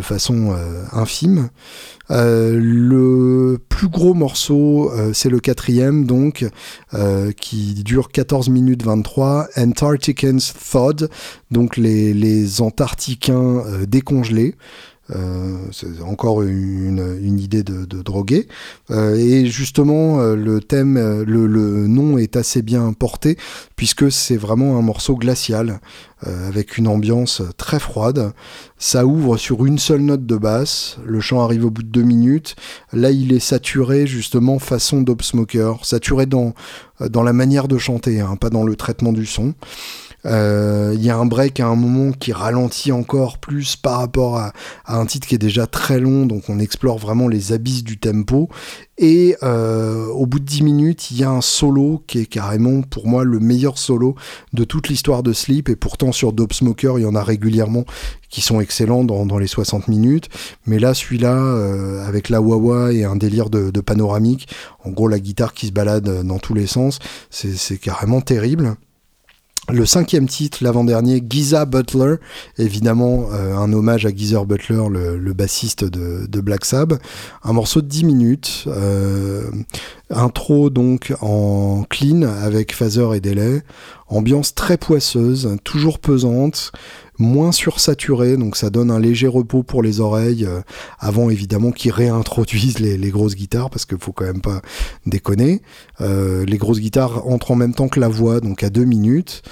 [0.00, 0.56] façon
[0.92, 1.50] infime.
[2.08, 6.48] le plus gros morceau, c'est le quatrième, donc,
[7.36, 11.10] qui dure 14 minutes 23, Antarcticans Thawed,
[11.50, 14.54] donc les, les Antarcticains décongelés.
[15.14, 18.48] Euh, c'est encore une, idée de, droguer.
[18.90, 23.36] Euh, et justement, euh, le thème, le, le, nom est assez bien porté
[23.76, 25.80] puisque c'est vraiment un morceau glacial
[26.22, 28.34] avec une ambiance très froide.
[28.76, 30.98] Ça ouvre sur une seule note de basse.
[31.06, 32.56] Le chant arrive au bout de deux minutes.
[32.92, 36.52] Là, il est saturé justement façon Dope Smoker, saturé dans
[37.08, 39.54] dans la manière de chanter, hein, pas dans le traitement du son.
[40.26, 44.38] Euh, il y a un break à un moment qui ralentit encore plus par rapport
[44.38, 44.52] à,
[44.86, 48.48] un titre qui est déjà très long, donc on explore vraiment les abysses du tempo.
[48.98, 52.82] Et euh, au bout de 10 minutes, il y a un solo qui est carrément
[52.82, 54.14] pour moi le meilleur solo
[54.52, 55.70] de toute l'histoire de Sleep.
[55.70, 57.84] Et pourtant sur Dope Smoker, il y en a régulièrement
[58.28, 60.28] qui sont excellents dans, les 60 minutes.
[60.66, 64.48] Mais là, celui-là, euh, avec la wah et un délire de, de panoramique,
[64.84, 66.98] en gros la guitare qui se balade dans tous les sens,
[67.30, 68.76] c'est carrément terrible.
[69.72, 72.16] Le cinquième titre, l'avant-dernier, Giza Butler,
[72.58, 77.00] évidemment euh, un hommage à Geezer Butler, le, bassiste de, Black Sabbath.
[77.44, 79.50] Un morceau de 10 minutes, euh,
[80.10, 83.62] intro donc en clean avec phaser et délai,
[84.08, 86.72] ambiance très poisseuse, toujours pesante,
[87.20, 90.60] moins sursaturé, donc ça donne un léger repos pour les oreilles, euh,
[90.98, 94.62] avant évidemment qu'ils réintroduisent les, grosses guitares, parce qu'il faut quand même pas
[95.06, 95.62] déconner.
[96.00, 99.42] Euh, les grosses guitares entrent en même temps que la voix, donc à deux minutes,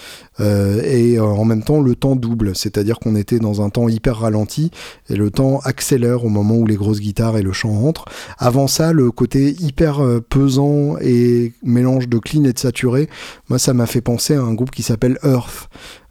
[0.41, 4.19] euh, et en même temps le temps double, c'est-à-dire qu'on était dans un temps hyper
[4.19, 4.71] ralenti,
[5.11, 8.07] et le temps accélère au moment où les grosses guitares et le chant entrent.
[8.39, 13.09] Avant ça, le côté hyper pesant et mélange de clean et de saturé,
[13.49, 15.69] moi ça m'a fait penser à un groupe qui s'appelle Earth.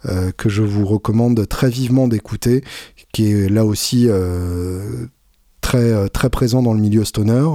[0.07, 2.63] Euh, que je vous recommande très vivement d'écouter,
[3.11, 5.05] qui est là aussi euh,
[5.59, 7.47] très, euh, très présent dans le milieu stoner.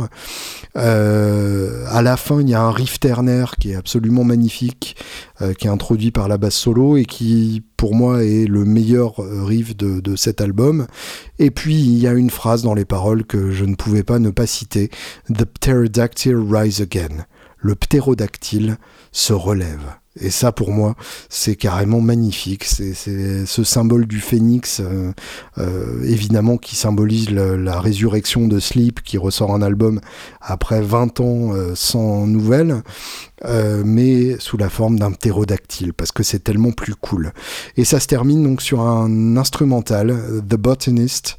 [0.75, 4.97] à la fin, il y a un riff ternaire qui est absolument magnifique,
[5.59, 9.77] qui est introduit par la basse solo et qui, pour moi, est le meilleur riff
[9.77, 10.87] de, de, cet album.
[11.39, 14.19] Et puis, il y a une phrase dans les paroles que je ne pouvais pas
[14.19, 14.91] ne pas citer
[15.29, 17.27] The pterodactyl rise again.
[17.59, 18.77] Le ptérodactyle
[19.13, 20.02] se relève.
[20.21, 20.95] Et ça, pour moi,
[21.31, 22.65] c'est carrément magnifique.
[22.65, 25.13] C'est ce symbole du phénix, euh,
[25.59, 30.01] euh, évidemment, qui symbolise la résurrection de Sleep, qui ressort un album
[30.41, 32.83] après 20 ans euh, sans nouvelles.
[33.45, 37.33] Euh, mais sous la forme d'un ptérodactyle, parce que c'est tellement plus cool.
[37.77, 40.17] Et ça se termine donc sur un instrumental,
[40.49, 41.39] The Botanist.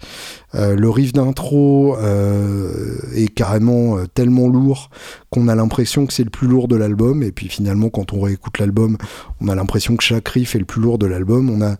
[0.55, 4.91] Euh, le riff d'intro euh, est carrément tellement lourd
[5.31, 8.21] qu'on a l'impression que c'est le plus lourd de l'album, et puis finalement quand on
[8.21, 8.97] réécoute l'album,
[9.41, 11.49] on a l'impression que chaque riff est le plus lourd de l'album.
[11.49, 11.77] On a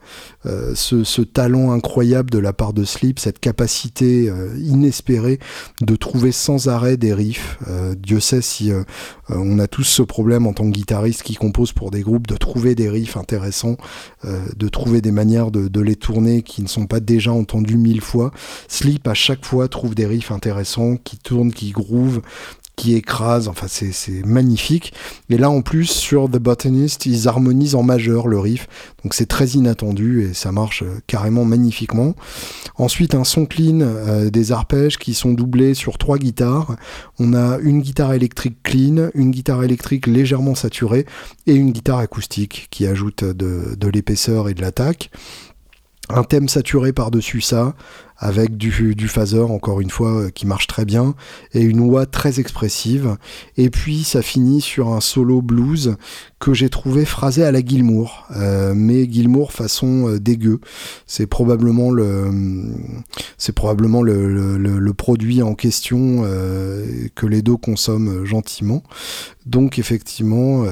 [0.74, 5.40] ce, ce, talent incroyable de la part de Sleep, cette capacité inespérée
[5.82, 7.60] de trouver sans arrêt des riffs.
[7.98, 8.72] Dieu sait si
[9.30, 12.76] on a tous ce en tant que guitariste qui compose pour des groupes de trouver
[12.76, 13.78] des riffs intéressants,
[14.26, 18.02] euh, de trouver des manières de, les tourner qui ne sont pas déjà entendus mille
[18.02, 18.32] fois.
[18.68, 22.22] Sleep à chaque fois trouve des riffs intéressants qui tournent, qui groove,
[22.76, 24.94] qui écrase, enfin c'est magnifique.
[25.30, 28.68] Et là en plus sur The Botanist, ils harmonisent en majeur le riff,
[29.04, 32.16] donc c'est très inattendu et ça marche euh, carrément magnifiquement.
[32.78, 36.76] Ensuite un son clean, euh, des arpèges qui sont doublés sur trois guitares.
[37.20, 41.06] On a une guitare électrique clean, une guitare électrique légèrement saturée
[41.46, 45.12] et une guitare acoustique qui ajoute de, de l'épaisseur et de l'attaque
[46.10, 47.76] un thème saturé par-dessus ça,
[48.24, 48.72] avec du,
[49.10, 51.14] phaser, encore une fois, euh, qui marche très bien,
[51.54, 53.18] et une voix très expressive.
[53.58, 55.98] Et puis ça finit sur un solo blues
[56.40, 60.62] que j'ai trouvé phrasé à la Gilmour, euh, mais Gilmour façon euh, dégueu.
[61.06, 62.32] C'est probablement le,
[64.94, 66.22] produit en question
[67.16, 68.84] que les deux consomment gentiment.
[69.46, 70.66] Donc effectivement,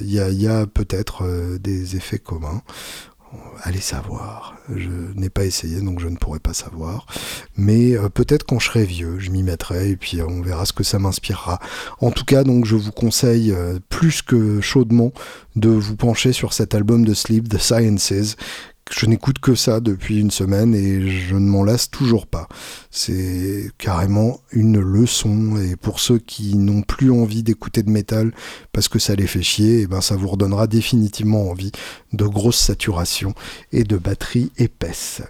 [0.00, 1.24] il y a peut-être
[1.60, 2.62] des effets communs
[3.62, 4.56] allez savoir.
[4.74, 7.06] Je n'ai pas essayé, donc je ne pourrais pas savoir.
[7.56, 10.66] Mais euh, peut-être quand je serai vieux, je m'y mettrai et puis euh, on verra
[10.66, 11.60] ce que ça m'inspirera.
[12.00, 15.12] En tout cas, donc je vous conseille euh, plus que chaudement
[15.56, 18.36] de vous pencher sur cet album de Sleep, The Sciences,
[18.94, 22.48] je n'écoute que ça depuis une semaine et je ne m'en lasse toujours pas.
[22.90, 28.32] C'est carrément une leçon et pour ceux qui n'ont plus envie d'écouter de métal
[28.72, 31.72] parce que ça les fait chier, eh ben ça vous redonnera définitivement envie
[32.12, 33.34] de grosses saturations
[33.72, 35.22] et de batteries épaisses.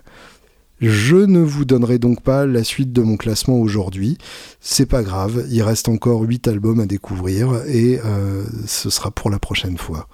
[0.82, 4.18] Je ne vous donnerai donc pas la suite de mon classement aujourd'hui.
[4.60, 9.30] C'est pas grave, il reste encore 8 albums à découvrir et euh, ce sera pour
[9.30, 10.08] la prochaine fois.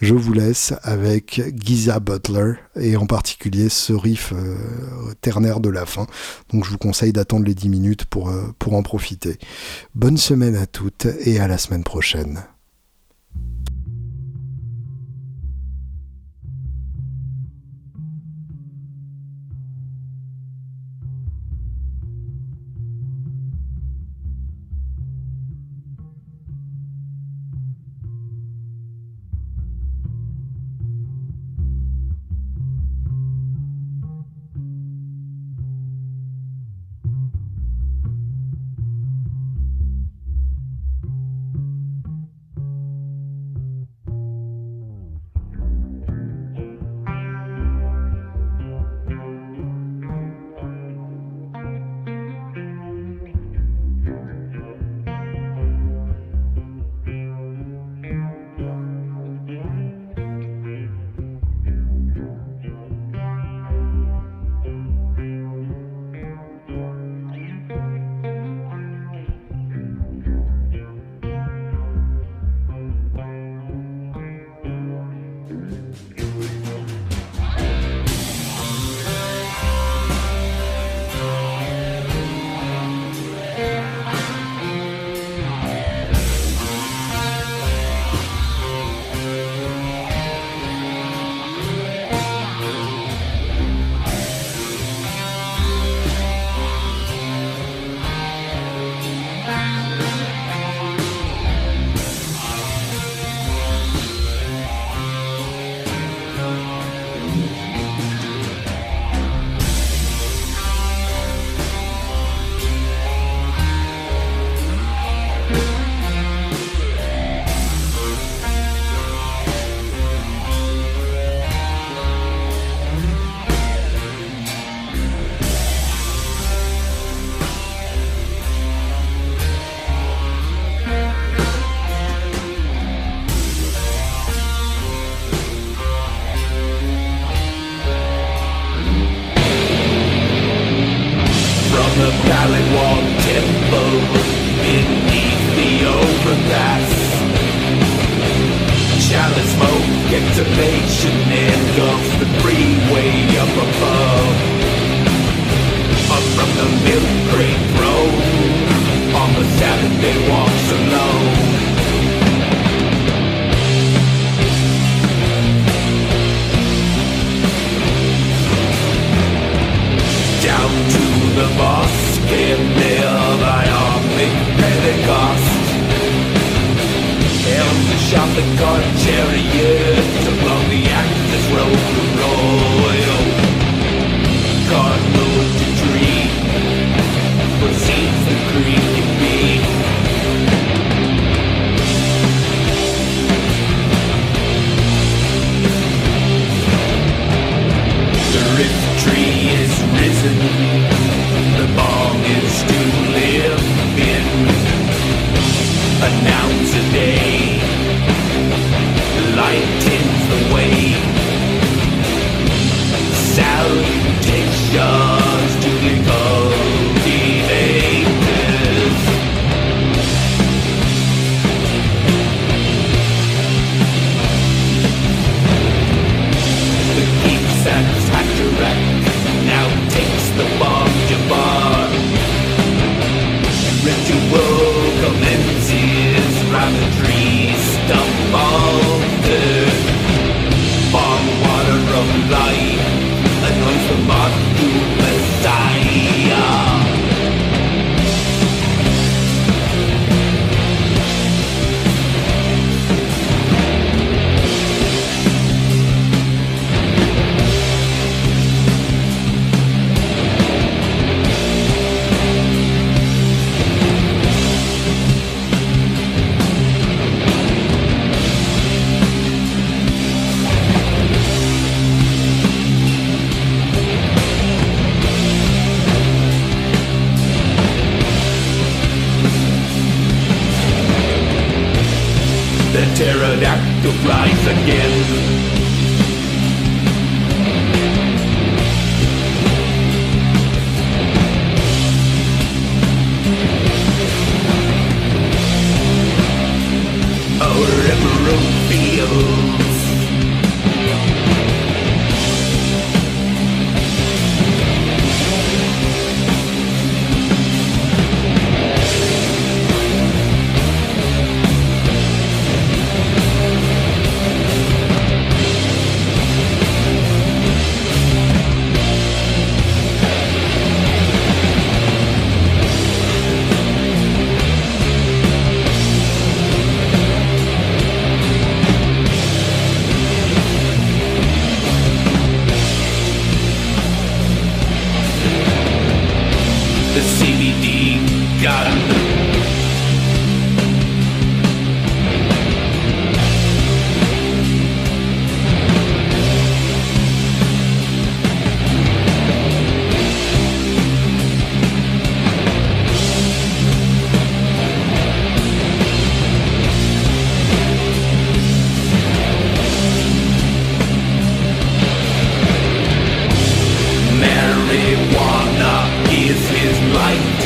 [0.00, 4.56] Je vous laisse avec Giza Butler et en particulier ce riff euh,
[5.22, 6.06] ternaire de la fin.
[6.52, 9.38] Donc je vous conseille d'attendre les 10 minutes pour, euh, pour en profiter.
[9.94, 12.44] Bonne semaine à toutes et à la semaine prochaine.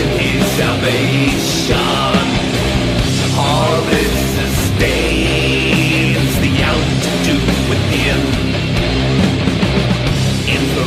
[0.01, 1.77] to his salvation.
[3.37, 3.73] All
[4.37, 7.37] sustains the out to do
[7.71, 8.21] within.
[10.55, 10.85] In the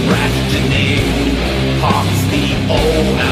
[2.32, 3.24] the old.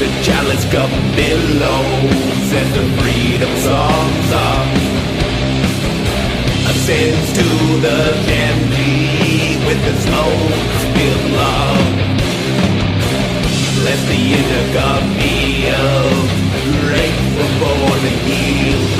[0.00, 4.83] The chalice cup billows and the freedom songs are
[6.86, 7.44] listens to
[7.80, 10.50] the family with its own
[11.34, 11.78] love.
[13.84, 15.70] Let the inner God be
[17.58, 18.93] for the healing.